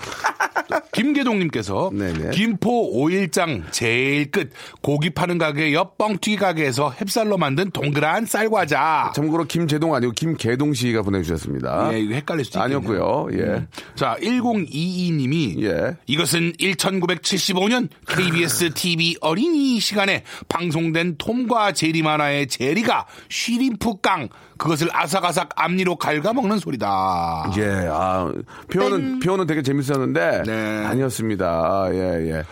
김계동님께서 0.93 1.91
네네. 1.93 2.31
김포 2.31 2.91
오일장 2.91 3.65
제일 3.71 4.31
끝 4.31 4.51
고기 4.83 5.11
파는 5.11 5.39
가게 5.39 5.73
옆 5.73 5.97
뻥튀 5.99 6.28
기 6.29 6.37
가게에서 6.37 6.93
햅쌀로 6.93 7.39
만든 7.39 7.71
동그란 7.71 8.27
쌀과자. 8.27 9.13
참고로 9.15 9.45
김재동 9.45 9.95
아니고 9.95 10.13
김계동 10.13 10.75
씨가 10.75 11.01
보내주셨습니다. 11.01 11.95
예, 11.95 12.01
이거 12.01 12.15
헷갈릴 12.17 12.45
수도 12.45 12.59
있겠네요. 12.59 12.79
아니었고요. 12.79 13.29
예. 13.41 13.67
자, 13.95 14.15
1022님이 14.21 15.63
예. 15.63 15.97
이것은 16.07 16.53
1975년 16.53 17.89
KBS 18.07 18.75
TV 18.75 19.17
어린이 19.23 19.81
시간에 19.81 20.23
방송된 20.51 21.17
톰과 21.17 21.73
제리 21.73 22.03
만화의 22.03 22.49
제리가 22.49 23.07
쉬림프 23.31 24.03
깡 24.03 24.29
그것을 24.59 24.89
아삭아삭 24.93 25.51
앞니로 25.57 25.97
갉아먹는 25.97 26.59
소리다. 26.59 27.53
예, 27.57 27.89
아, 27.91 28.31
표현은, 28.71 29.21
표현은 29.21 29.47
되게 29.47 29.63
재밌었는데, 29.63 30.43
네. 30.45 30.85
아니었습니다. 30.85 31.89
예, 31.93 31.99
예. 32.33 32.45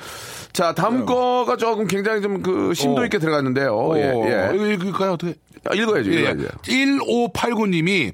자, 0.57 0.73
다음 0.73 1.05
거가 1.05 1.57
조금 1.57 1.87
굉장히 1.87 2.23
좀 2.23 2.43
그 2.43 2.73
심도 2.75 3.05
있게 3.05 3.19
들어갔는데요. 3.19 3.93
예, 3.97 4.01
예. 4.01 4.55
이거 4.55 4.67
읽을까요? 4.67 5.13
어떻게? 5.13 5.35
아, 5.65 5.75
읽어야죠, 5.75 6.13
예. 6.13 6.21
읽어야죠. 6.21 6.49
1589님이 6.63 8.13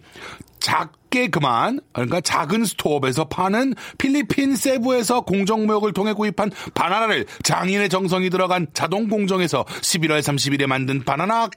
작게 0.59 1.29
그만 1.29 1.81
그러니까 1.93 2.21
작은 2.21 2.65
스토업에서 2.65 3.27
파는 3.27 3.75
필리핀 3.99 4.57
세부에서 4.57 5.21
공정무역을 5.23 5.93
통해 5.93 6.13
구입한 6.13 6.51
바나나를 6.75 7.27
장인의 7.43 7.89
정성이 7.89 8.31
들어간 8.31 8.67
자동 8.75 9.09
공정에서 9.09 9.65
11월 9.65 10.21
30일에 10.21 10.67
만든 10.67 11.05
바나나 11.05 11.49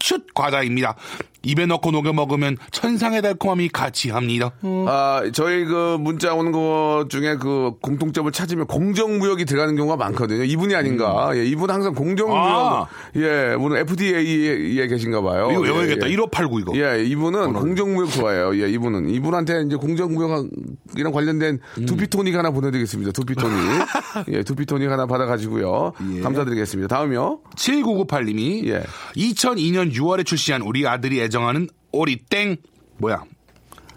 슛 0.00 0.34
과자입니다. 0.34 0.96
입에 1.42 1.66
넣고 1.66 1.90
녹여 1.90 2.12
먹으면 2.12 2.56
천상의 2.70 3.22
달콤함이 3.22 3.68
같이 3.68 4.10
합니다. 4.10 4.52
아, 4.86 5.22
저희 5.32 5.64
그 5.64 5.96
문자 6.00 6.34
오는 6.34 6.52
것 6.52 7.06
중에 7.08 7.36
그 7.36 7.72
공통점을 7.80 8.30
찾으면 8.30 8.66
공정무역이 8.66 9.44
들어가는 9.44 9.76
경우가 9.76 9.96
많거든요. 9.96 10.44
이분이 10.44 10.74
아닌가. 10.74 11.30
예, 11.34 11.44
이분 11.44 11.70
항상 11.70 11.94
공정무역. 11.94 12.36
음. 12.36 12.42
아. 12.42 12.86
예, 13.16 13.54
이분은 13.54 13.76
FDA에 13.78 14.86
계신가 14.86 15.22
봐요. 15.22 15.48
이거 15.50 15.62
예, 15.64 15.70
외워야겠다. 15.70 16.06
예. 16.06 16.12
1589 16.12 16.60
이거. 16.60 16.72
예, 16.76 17.02
이분은 17.04 17.52
공정무역 17.52 18.10
좋아해요. 18.10 18.62
예, 18.62 18.70
이분은. 18.70 19.10
이분한테 19.10 19.62
이제 19.66 19.76
공정무역이랑 19.76 21.12
관련된 21.12 21.58
음. 21.78 21.86
두피토닉 21.86 22.34
하나 22.34 22.50
보내드리겠습니다. 22.50 23.12
두피토닉. 23.12 23.56
예, 24.32 24.42
두피토닉 24.42 24.90
하나 24.90 25.06
받아가지고 25.06 25.92
감사드리겠습니다. 26.22 26.88
다음이요. 26.94 27.40
7998님이 27.56 28.66
예. 28.68 28.82
2002년 29.16 29.92
6월에 29.92 30.24
출시한 30.24 30.62
우리 30.62 30.86
아들이 30.86 31.20
애정하는 31.32 31.68
오리땡 31.92 32.56
뭐야? 32.98 33.24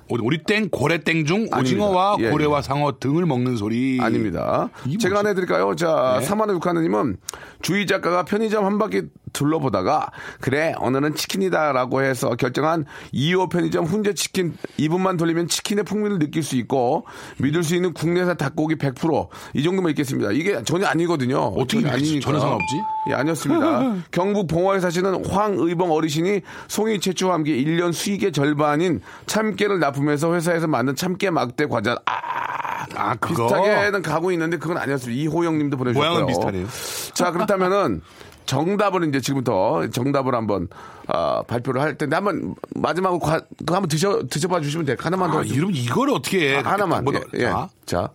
오- 0.07 0.23
오리땡, 0.23 0.69
고래땡 0.69 1.25
중 1.25 1.47
오징어와 1.51 2.09
아닙니다. 2.13 2.27
예, 2.27 2.31
고래와 2.31 2.57
예. 2.59 2.61
상어 2.61 2.99
등을 2.99 3.25
먹는 3.25 3.57
소리. 3.57 3.97
아닙니다. 3.99 4.69
이 4.85 4.97
제가? 4.99 5.19
하나 5.19 5.29
해드릴까요? 5.29 5.75
자, 5.75 6.17
네. 6.19 6.25
사만의 6.25 6.55
육하느님은 6.57 7.17
주희 7.61 7.87
작가가 7.87 8.23
편의점 8.23 8.65
한 8.65 8.77
바퀴 8.77 9.01
둘러보다가 9.35 10.11
그래 10.39 10.73
오늘은 10.79 11.15
치킨이다라고 11.15 12.01
해서 12.01 12.29
결정한 12.35 12.85
2호 13.13 13.49
편의점 13.49 13.85
훈제 13.85 14.13
치킨 14.13 14.57
2분만 14.79 15.19
돌리면 15.19 15.47
치킨의 15.47 15.83
풍미를 15.83 16.19
느낄 16.19 16.41
수 16.41 16.55
있고 16.55 17.05
믿을 17.39 17.63
수 17.63 17.75
있는 17.75 17.93
국내산 17.93 18.37
닭고기 18.37 18.75
100%이 18.75 19.63
정도만 19.63 19.91
있겠습니다. 19.91 20.31
이게 20.31 20.63
전혀 20.63 20.87
아니거든요. 20.87 21.37
어떻게 21.37 21.83
믿겠지? 21.83 22.21
전혀 22.21 22.39
상관없지? 22.39 22.75
예, 23.09 23.13
아니었습니다. 23.13 23.95
경북 24.11 24.47
봉화에 24.47 24.79
사시는 24.79 25.25
황의봉 25.25 25.91
어르신이 25.91 26.41
송이 26.67 26.99
채취와 26.99 27.33
함께 27.33 27.55
1년 27.57 27.91
수익의 27.91 28.31
절반인 28.31 29.01
참깨를 29.25 29.79
납품해서 29.79 30.33
회사에서 30.33 30.67
만든 30.67 30.95
참깨 30.95 31.29
막대 31.29 31.65
과자 31.67 31.97
아, 32.05 32.85
아, 32.95 33.15
그거. 33.15 33.47
비슷하게는 33.47 34.01
가고 34.01 34.31
있는데 34.31 34.57
그건 34.57 34.77
아니었습니다. 34.77 35.21
이호영 35.21 35.57
님도 35.57 35.77
보내주셨고요. 35.77 36.09
모양은 36.09 36.27
비슷하네요. 36.27 36.67
자, 37.13 37.31
그렇다면은 37.31 38.01
정답을 38.45 39.07
이제 39.07 39.19
지금부터 39.21 39.87
정답을 39.89 40.35
한번 40.35 40.67
아, 41.07 41.41
발표를 41.47 41.81
할 41.81 41.97
텐데 41.97 42.15
한번 42.15 42.55
마지막으로 42.75 43.19
과, 43.19 43.41
그거 43.57 43.75
한번 43.75 43.89
드셔 43.89 44.23
드셔봐 44.29 44.61
주시면 44.61 44.85
돼요. 44.85 44.95
하나만 44.99 45.31
더. 45.31 45.39
아, 45.39 45.43
이름 45.43 45.71
이걸 45.73 46.09
어떻게 46.11 46.53
해? 46.53 46.57
아, 46.57 46.71
하나만. 46.73 47.03
뭐, 47.03 47.13
예, 47.15 47.19
예. 47.39 47.43
자, 47.45 47.69
자. 47.85 48.09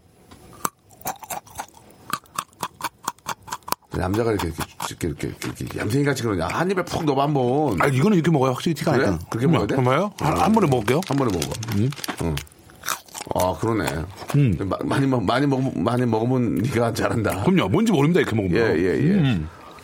남자가 3.92 4.30
이렇게 4.30 4.48
이렇게 4.88 5.08
이렇게, 5.08 5.26
이렇게, 5.28 5.48
이렇게 5.64 5.78
얌생이 5.80 6.04
같이 6.04 6.22
그러냐 6.22 6.46
한 6.46 6.70
입에 6.70 6.84
푹 6.84 7.04
넣어 7.04 7.20
한번 7.22 7.76
아, 7.82 7.86
이거는 7.86 8.16
이렇게 8.16 8.30
먹어야 8.30 8.52
확실히 8.52 8.74
티가 8.74 8.92
그래? 8.92 9.18
그렇게 9.28 9.46
먹어야 9.48 9.66
돼? 9.66 9.74
정말요? 9.74 10.12
한, 10.20 10.36
한 10.38 10.52
번에 10.52 10.68
먹을게요. 10.68 11.00
한 11.08 11.16
번에 11.16 11.32
먹어. 11.32 11.50
응. 12.22 12.36
아 13.34 13.54
그러네. 13.60 14.04
음. 14.36 14.56
마- 14.68 14.78
많이 14.84 15.06
먹 15.06 15.24
많이 15.24 15.46
먹 15.46 15.76
많이 15.78 16.06
먹으면 16.06 16.54
네가 16.62 16.92
잘한다. 16.94 17.42
그럼요. 17.42 17.68
뭔지 17.68 17.90
모릅니다. 17.92 18.20
이렇게 18.20 18.34
먹으면. 18.36 18.56
예, 18.56 18.80
예, 18.80 19.08
예. 19.08 19.40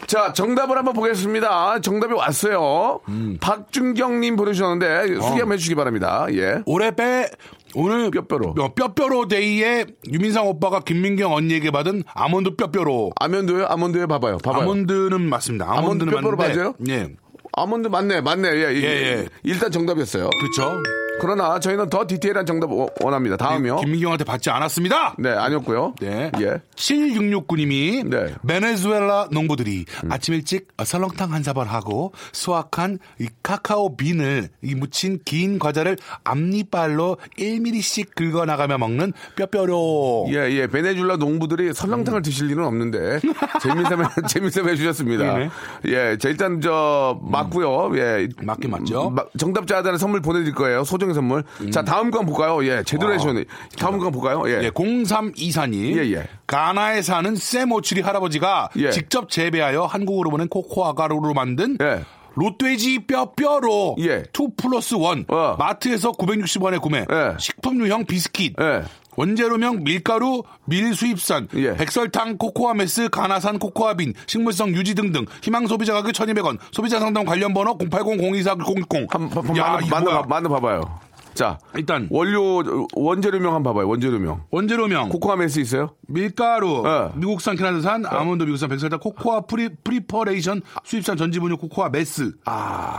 자, 0.07 0.33
정답을 0.33 0.77
한번 0.77 0.95
보겠습니다. 0.95 1.81
정답이 1.81 2.15
왔어요. 2.15 3.01
박준경님 3.41 4.37
보내주셨는데, 4.37 5.15
소개 5.17 5.41
한번 5.41 5.53
해주시기 5.53 5.75
바랍니다. 5.75 6.27
예. 6.33 6.63
올해 6.67 6.91
빼 6.95 7.29
오늘 7.75 8.11
뼈뼈로. 8.11 8.55
어, 8.59 8.75
뼈뼈로 8.75 9.29
데이에 9.29 9.87
유민상 10.11 10.47
오빠가 10.47 10.81
김민경 10.81 11.33
언니에게 11.35 11.71
받은 11.71 12.05
아몬드 12.15 12.55
뼈뼈로. 12.57 13.11
아몬드요? 13.21 13.67
아몬드요? 13.67 14.07
봐봐요. 14.07 14.39
봐봐요. 14.39 14.63
아몬드는 14.63 15.21
맞습니다. 15.29 15.67
아몬드 15.67 15.85
아몬드는 15.85 16.13
뼈뼈로 16.13 16.37
맞는데, 16.37 16.59
맞아요? 16.61 16.75
예. 16.89 17.09
아몬드 17.53 17.89
맞네, 17.89 18.21
맞네. 18.21 18.49
예, 18.49 18.63
예. 18.75 18.83
예, 18.83 18.87
예. 19.23 19.29
일단 19.43 19.71
정답이었어요. 19.71 20.29
그렇죠. 20.41 20.83
그러나 21.21 21.59
저희는 21.59 21.89
더 21.89 22.07
디테일한 22.07 22.45
정답 22.45 22.71
워- 22.71 22.89
원합니다. 23.03 23.37
다음이요. 23.37 23.77
김민경한테 23.77 24.25
받지 24.25 24.51
않았습니다. 24.51 25.15
네, 25.19 25.31
아니었고요. 25.31 25.95
네. 26.01 26.31
예. 26.41 26.61
7669님이 26.77 28.07
네. 28.09 28.35
베네수엘라 28.47 29.29
농부들이 29.33 29.87
음. 30.05 30.13
아침 30.13 30.35
일찍 30.35 30.69
설렁탕 30.83 31.33
한 31.33 31.43
사발 31.43 31.67
하고 31.69 32.13
수확한 32.33 32.99
이 33.19 33.29
카카오 33.43 33.97
빈을 33.97 34.49
이 34.63 34.75
묻힌 34.75 35.19
긴 35.25 35.59
과자를 35.59 35.97
앞니빨로 36.25 37.17
1mm씩 37.39 38.15
긁어 38.15 38.45
나가며 38.45 38.77
먹는 38.79 39.13
뼈뼈로. 39.37 40.27
예, 40.31 40.51
예. 40.51 40.67
베네줄라 40.67 41.17
농부들이 41.17 41.73
설렁탕을 41.73 42.23
드실 42.23 42.51
일은 42.51 42.65
없는데, 42.65 43.21
재미삼에, 43.63 44.05
재미삼에 44.29 44.73
해주셨습니다. 44.73 45.25
네네. 45.35 45.51
예, 45.87 46.19
자, 46.19 46.29
일단 46.29 46.61
저, 46.61 47.19
맞고요 47.23 47.97
예. 47.99 48.29
맞긴 48.43 48.71
맞죠. 48.71 49.11
마- 49.11 49.25
정답자들은 49.39 49.97
선물 49.99 50.21
보내드릴 50.21 50.55
거예요. 50.55 50.85
소정 50.85 51.06
의 51.09 51.15
선물. 51.15 51.45
자, 51.73 51.83
다음 51.83 52.11
거 52.11 52.19
한번 52.19 52.35
볼까요? 52.35 52.65
예, 52.65 52.83
제대로 52.85 53.13
해주셨네. 53.15 53.45
다음 53.79 53.99
거 53.99 54.07
한번 54.07 54.13
볼까요? 54.13 54.43
예. 54.47 54.65
예, 54.65 54.71
0324님. 54.71 55.97
예, 55.97 56.13
예. 56.13 56.29
가나에 56.47 57.03
사는 57.03 57.35
세모추리 57.35 58.01
할아버지가 58.03 58.71
예. 58.77 58.91
직접 58.91 59.31
재배하여 59.31 59.85
한국으로 59.85 60.31
보낸 60.31 60.49
코코아 60.49 60.95
가루로 60.95 61.35
만든 61.35 61.77
예. 61.81 62.03
롯돼지 62.37 63.01
뼈 63.07 63.33
뼈로 63.33 63.97
예. 64.01 64.25
2 64.33 64.49
플러스 64.57 64.95
1 64.95 65.25
어. 65.29 65.57
마트에서 65.59 66.13
960원에 66.13 66.81
구매 66.81 66.99
예. 67.11 67.37
식품유형 67.39 68.05
비스킷 68.05 68.55
예. 68.61 68.83
원재료명 69.17 69.83
밀가루, 69.83 70.43
밀수입산, 70.67 71.49
예. 71.55 71.75
백설탕, 71.75 72.37
코코아 72.37 72.75
mass, 72.75 73.09
가나산 73.09 73.59
코코아 73.59 73.86
bean, 73.86 74.13
식물성 74.27 74.75
유지 74.75 74.95
등등 74.95 75.25
희망 75.43 75.67
소비자 75.67 75.95
가격 75.95 76.13
1,200원, 76.13 76.59
소비자 76.71 77.01
상담 77.01 77.25
관련 77.25 77.55
번호 77.55 77.79
080-024-060. 77.79 79.11
한, 79.11 79.29
한, 79.31 79.47
한, 79.47 79.57
야, 79.57 79.63
만나, 79.65 79.79
이거 79.79 79.95
만나, 79.97 80.11
뭐야? 80.11 80.23
만나 80.29 80.49
봐봐요. 80.51 81.01
자, 81.37 81.59
일단 81.77 82.09
원료, 82.11 82.63
원재료명 82.95 83.55
한번 83.55 83.75
봐봐요. 83.75 83.87
원재료명. 83.89 84.45
원재료명 84.51 85.11
코코아 85.11 85.37
mass 85.37 85.61
있어요? 85.61 85.91
밀가루, 86.09 86.83
예. 86.87 87.11
미국산 87.15 87.57
캐나다산, 87.57 88.07
아몬드 88.07 88.45
미국산 88.45 88.71
백설탕, 88.71 88.99
코코아 89.01 89.43
pre, 89.43 89.69
preparation, 89.85 90.63
수입산 90.83 91.19
전지분유 91.19 91.59
코코아 91.59 91.91
mass. 91.91 92.33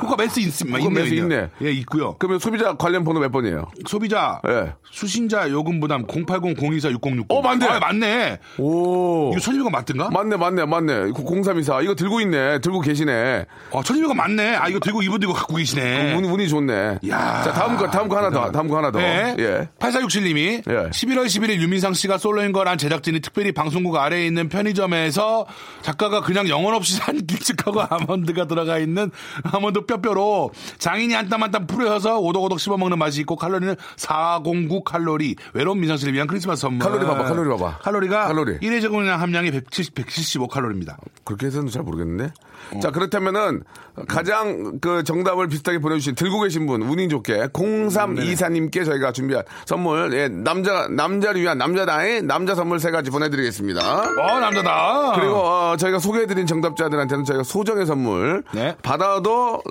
코코아 0.02 0.16
mass 0.18 0.40
있습니다. 0.40 0.78
코코아 0.78 0.94
mass. 0.94 1.16
있네. 1.16 1.50
예, 1.64 1.72
있고요. 1.72 2.16
그러면 2.20 2.38
소비자 2.40 2.74
관련 2.76 3.04
번호 3.04 3.20
몇 3.20 3.32
번이에요? 3.32 3.66
소비자, 3.88 4.40
예. 4.48 4.74
수신자 4.92 5.50
요금 5.50 5.80
부담 5.80 6.06
080-024-6060. 6.06 7.26
어, 7.30 7.42
맞네. 7.42 7.66
아, 7.68 7.80
맞네. 7.80 8.40
오. 8.60 9.32
이거 9.36 9.40
1200원 9.40 9.72
맞던가? 9.72 10.10
맞네, 10.12 10.38
맞네, 10.38 10.66
맞네. 10.66 11.12
0324. 11.14 11.82
이거 11.82 11.96
들고 11.96 12.22
있네. 12.22 12.60
들고 12.60 12.82
계시네. 12.82 13.46
어, 13.72 13.82
1200원 13.82 14.14
맞네. 14.16 14.56
아, 14.58 14.68
이거 14.68 14.80
들고 14.80 15.02
이분 15.02 15.20
들고 15.20 15.34
갖고 15.34 15.56
계시네. 15.56 16.14
운이, 16.16 16.28
운이 16.28 16.48
좋네. 16.50 17.00
야. 17.10 17.42
자, 17.44 17.52
다음 17.54 17.78
거, 17.78 17.90
다음 17.90 18.08
거 18.08 18.18
하나 18.18 18.27
더. 18.30 18.52
다음 18.52 18.68
거 18.68 18.78
하나 18.78 18.92
더. 18.92 19.00
네. 19.00 19.36
예. 19.40 19.70
8467님이 19.80 20.64
예. 20.70 20.90
11월 20.90 21.26
11일 21.26 21.60
유민상 21.62 21.94
씨가 21.94 22.18
솔로인 22.18 22.52
거란 22.52 22.78
제작진이 22.78 23.20
특별히 23.22 23.52
방송국 23.52 23.96
아래에 23.96 24.26
있는 24.26 24.50
편의점에서 24.50 25.46
작가가 25.82 26.22
그냥 26.22 26.48
영혼 26.50 26.74
없이 26.74 26.96
산 26.98 27.26
길쭉하고 27.26 27.82
아몬드가 27.82 28.46
들어가 28.48 28.78
있는 28.78 29.12
아몬드 29.44 29.86
뼈뼈로 29.86 30.52
장인이 30.78 31.14
한 31.14 31.28
땀 31.30 31.42
한 31.44 31.52
땀 31.52 31.68
풀어서 31.68 32.20
오독오독 32.20 32.60
씹어먹는 32.60 32.98
맛이 32.98 33.22
있고 33.22 33.36
칼로리는 33.36 33.76
409 33.96 34.84
칼로리 34.84 35.36
외로운 35.54 35.80
민상 35.80 35.98
씨를 35.98 36.14
위한 36.14 36.28
크리스마스 36.28 36.62
선물 36.62 36.80
칼로리 36.88 37.06
봐봐, 37.06 37.24
칼로리 37.26 37.50
봐봐. 37.50 37.78
칼로리가 37.80 38.28
칼로리. 38.28 38.58
1회 38.60 38.82
제곱량 38.82 39.22
함량이 39.22 39.52
170, 39.52 39.96
175 39.96 40.48
칼로리입니다 40.48 40.98
그렇게 41.24 41.48
해서는 41.48 41.70
잘 41.70 41.84
모르겠는데. 41.84 42.32
어. 42.74 42.80
자, 42.80 42.92
그렇다면은 42.92 43.64
가장 44.08 44.80
그 44.80 45.04
정답을 45.04 45.48
비슷하게 45.48 45.80
보내주신 45.80 46.16
들고 46.16 46.42
계신 46.42 46.66
분, 46.66 46.82
운이 46.82 47.08
좋게 47.10 47.48
03 47.54 48.17
네네. 48.18 48.32
이사님께 48.32 48.84
저희가 48.84 49.12
준비한 49.12 49.44
선물, 49.66 50.14
예, 50.14 50.28
남자, 50.28 50.88
남자를 50.90 51.42
위한 51.42 51.58
남자다의 51.58 52.22
남자 52.24 52.56
선물 52.56 52.80
세 52.80 52.92
가지 52.92 53.10
보내드리겠습니다. 53.10 53.82
어, 53.82 54.40
남자다. 54.40 55.14
그리고 55.16 55.36
어, 55.36 55.76
저희가 55.78 56.00
소개해드린 56.00 56.46
정답자들한테는 56.46 57.26
저희가 57.26 57.44
소정의 57.44 57.86
선물 57.86 58.44
네. 58.52 58.76
받아도 58.82 59.62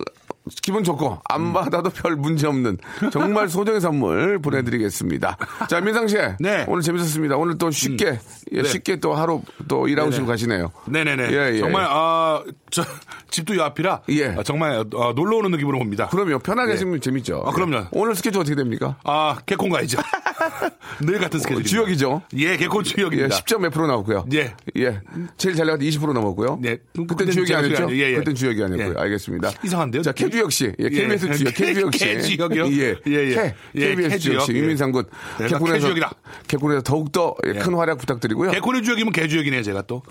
기분 0.63 0.85
좋고 0.85 1.19
안 1.29 1.53
받아도 1.53 1.91
별 1.91 2.17
문제 2.17 2.47
없는 2.47 2.79
정말 3.13 3.49
소정의 3.49 3.81
선물 3.81 4.39
보내드리겠습니다. 4.41 5.37
자 5.69 5.81
민상 5.81 6.07
씨, 6.07 6.17
네. 6.39 6.65
오늘 6.69 6.83
재밌었습니다. 6.83 7.37
오늘 7.37 7.59
또 7.59 7.71
쉽게 7.71 8.19
예, 8.53 8.63
네. 8.63 8.69
쉽게 8.69 8.97
또 9.01 9.15
하루 9.15 9.43
또. 9.69 9.87
싶고 9.87 10.27
가시네요. 10.27 10.71
네네네. 10.87 11.31
예, 11.33 11.55
예. 11.55 11.59
정말, 11.59 11.87
아, 11.89 12.43
저, 12.71 12.85
집도 13.31 13.57
요 13.57 13.63
앞이라. 13.65 14.03
예. 14.11 14.29
아, 14.39 14.43
정말, 14.43 14.85
어, 14.95 15.13
놀러 15.15 15.39
오는 15.39 15.51
느낌으로 15.51 15.79
봅니다. 15.79 16.09
그럼요 16.09 16.39
편하게 16.39 16.69
네. 16.69 16.73
하시면 16.75 17.01
재밌죠. 17.01 17.43
아, 17.47 17.51
그럼요. 17.53 17.77
예. 17.77 17.85
오늘 17.93 18.15
스케줄 18.15 18.41
어떻게 18.41 18.55
됩니까? 18.55 18.97
아, 19.05 19.39
개콘 19.47 19.71
가야죠. 19.71 19.99
늘 21.01 21.19
같은 21.19 21.41
스케줄. 21.41 21.65
주역이죠. 21.65 22.23
예, 22.35 22.57
개콘 22.57 22.85
예, 22.85 22.89
주역입니다. 22.89 23.37
10점 23.37 23.59
몇 23.61 23.71
프로 23.71 23.87
나왔고요. 23.87 24.27
예. 24.35 24.55
예. 24.77 25.01
제일 25.37 25.57
잘때20% 25.57 26.13
넘었고요. 26.13 26.59
네. 26.61 26.79
그때 27.09 27.27
주역이 27.31 27.55
아니었죠? 27.55 27.89
예, 27.97 28.13
예. 28.13 28.15
그때 28.17 28.35
주역이 28.35 28.63
아니었고요. 28.63 28.95
예. 28.97 29.01
알겠습니다. 29.03 29.51
이상한데요, 29.65 30.03
자, 30.03 30.13
느낌? 30.13 30.31
K주역 30.37 30.53
씨. 30.53 30.64
예, 30.78 30.84
예. 30.84 30.89
KBS 30.91 31.32
주역, 31.39 31.55
K- 31.55 31.74
K주역 31.74 31.95
씨. 31.95 32.37
K주역이요? 32.37 32.66
예. 32.66 32.97
예, 33.07 33.12
예. 33.30 33.34
K, 33.34 33.53
예, 33.76 33.89
KBS 33.95 34.18
주역 34.18 34.41
씨. 34.43 34.47
K주역. 34.49 34.62
유민상 34.64 34.93
군. 34.93 35.05
내가 35.39 35.49
개콘에서, 35.59 35.74
K주역이다. 35.89 36.12
개콘에서 36.49 36.82
더욱더 36.82 37.34
예, 37.47 37.53
큰 37.55 37.74
활약 37.74 37.99
부탁드리고요. 37.99 38.51
개콘의 38.51 38.82
주역이면 38.82 39.12
개주역이네요, 39.12 39.62
제가 39.62 39.82
또. 39.82 40.03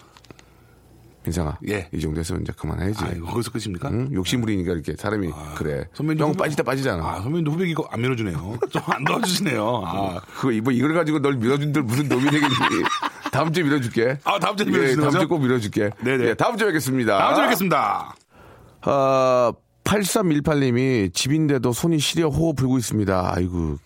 민상아. 1.23 1.57
예. 1.69 1.87
이 1.91 1.99
정도 1.99 2.19
했으면 2.19 2.43
이제 2.43 2.53
그만해야지. 2.55 3.03
아, 3.03 3.09
이거 3.15 3.25
거기서 3.25 3.49
끝입니까? 3.51 3.89
응? 3.89 4.09
욕심부리니까 4.13 4.73
이렇게 4.73 4.95
사람이 4.95 5.31
그래. 5.55 5.85
선배님도 5.93 6.23
형 6.23 6.31
후배- 6.33 6.49
때 6.49 6.61
빠지잖아. 6.61 7.03
아, 7.03 7.15
선배님도 7.21 7.51
후배기 7.51 7.71
이거 7.71 7.87
안 7.91 8.01
밀어주네요. 8.01 8.59
좀 8.71 8.81
안 8.87 9.03
도와주시네요. 9.03 9.83
아. 9.85 10.21
그거 10.39 10.51
뭐 10.61 10.71
이걸 10.71 10.93
가지고 10.93 11.19
널 11.19 11.33
밀어준들 11.37 11.81
무슨 11.81 12.07
놈이 12.09 12.25
되겠니? 12.25 12.47
다음 13.31 13.51
주에 13.51 13.63
밀어줄게. 13.63 14.19
아, 14.23 14.37
다음 14.39 14.55
주에 14.55 14.67
예, 14.67 14.71
밀어주시는 14.71 15.01
다음? 15.03 15.11
주에 15.13 15.25
꼭 15.25 15.39
밀어줄게. 15.39 15.89
네네. 16.03 16.25
예, 16.25 16.33
다음 16.35 16.57
주에 16.57 16.67
뵙겠습니다. 16.67 17.17
다음 17.17 17.35
주에 17.35 17.43
뵙겠습니다. 17.45 18.15
어, 18.85 19.51
8318님이 19.85 21.13
집인데도 21.13 21.71
손이 21.71 21.99
시려 21.99 22.27
호흡 22.27 22.55
불고 22.57 22.77
있습니다. 22.77 23.31
아이고, 23.35 23.77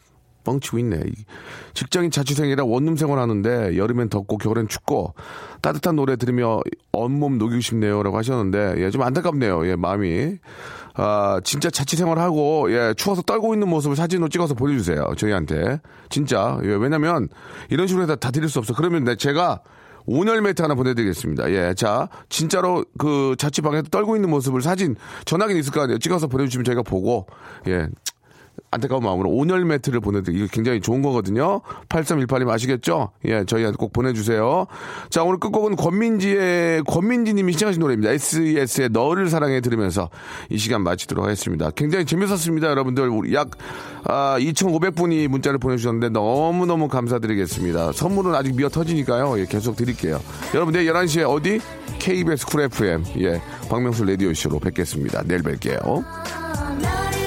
뻥치고 0.46 0.80
있네. 0.80 1.02
이- 1.06 1.26
직장인 1.74 2.10
자취생이라 2.10 2.64
원룸 2.64 2.96
생활하는데 2.96 3.78
여름엔 3.78 4.10
덥고 4.10 4.38
겨울엔 4.38 4.68
춥고 4.70 5.14
따뜻한 5.62 5.96
노래 5.98 6.16
들으며 6.16 6.62
온몸 6.94 7.38
녹이고 7.38 7.62
싶네요. 7.62 8.02
라고 8.02 8.18
하셨는데, 8.18 8.76
예, 8.84 8.90
좀 8.90 9.04
안타깝네요. 9.04 9.68
예, 9.68 9.76
마음이. 9.76 10.38
아, 10.96 11.40
진짜 11.44 11.70
자취 11.70 11.96
생활하고, 11.98 12.72
예, 12.72 12.94
추워서 12.98 13.22
떨고 13.22 13.54
있는 13.54 13.70
모습을 13.70 13.96
사진으로 13.96 14.30
찍어서 14.30 14.54
보내 14.54 14.76
주세요. 14.78 15.06
저희한테. 15.18 15.80
진짜. 16.10 16.60
예, 16.64 16.70
왜냐면 16.70 17.28
이런 17.70 17.88
식으로 17.88 18.04
해서 18.04 18.16
다 18.16 18.32
드릴 18.32 18.50
수 18.50 18.60
없어. 18.60 18.74
그러면 18.74 19.04
내- 19.04 19.16
제가 19.16 19.60
온열 20.10 20.42
매트 20.42 20.62
하나 20.62 20.74
보내드리겠습니다. 20.76 21.52
예, 21.52 21.74
자, 21.76 22.10
진짜로 22.30 22.84
그 22.98 23.36
자취방에서 23.38 23.90
떨고 23.90 24.16
있는 24.16 24.30
모습을 24.30 24.62
사진 24.62 24.96
전화기 25.26 25.58
있을 25.60 25.72
거 25.72 25.82
아니에요. 25.82 26.00
찍어서 26.00 26.28
보내주시면 26.28 26.66
저희가 26.66 26.82
보고, 26.82 27.28
예, 27.68 27.88
안타까운 28.72 29.04
마음으로 29.04 29.30
온열 29.30 29.66
매트를 29.66 30.00
보내드리기 30.00 30.44
이거 30.44 30.50
굉장히 30.52 30.82
좋은 30.82 31.02
거거든요. 31.02 31.62
8318님 31.90 32.50
아시겠죠? 32.50 33.12
예, 33.26 33.44
저희한테 33.46 33.78
꼭 33.78 33.94
보내주세요. 33.94 34.68
자, 35.10 35.24
오늘 35.24 35.40
끝곡은 35.40 35.76
권민지의, 35.76 36.84
권민지님이 36.84 37.54
신청하신 37.54 37.80
노래입니다. 37.82 38.12
SES의 38.12 38.90
너를 38.90 39.30
사랑해 39.30 39.62
들으면서 39.62 40.10
이 40.50 40.58
시간 40.58 40.84
마치도록 40.84 41.24
하겠습니다. 41.24 41.72
굉장히 41.72 42.06
재밌었습니다, 42.06 42.68
여러분들. 42.70 43.10
우리 43.10 43.34
약, 43.34 43.52
아, 44.06 44.38
2,500분이 44.40 45.28
문자를 45.28 45.60
보내주셨는데 45.60 46.10
너무너무 46.10 46.88
감사드리겠습니다. 46.88 47.92
선물은 47.92 48.36
아직 48.36 48.56
미어 48.56 48.70
터지니까요. 48.70 49.40
예, 49.40 49.46
계속 49.46 49.76
드릴게요. 49.76 50.20
여러분, 50.54 50.74
내일 50.74 50.92
11시에 50.92 51.30
어디? 51.30 51.60
KBS 52.00 52.46
쿨 52.46 52.62
FM. 52.62 53.04
예, 53.20 53.42
박명수 53.70 54.06
라디오쇼로 54.06 54.60
뵙겠습니다. 54.60 55.24
내일 55.26 55.42
뵐게요. 55.44 57.19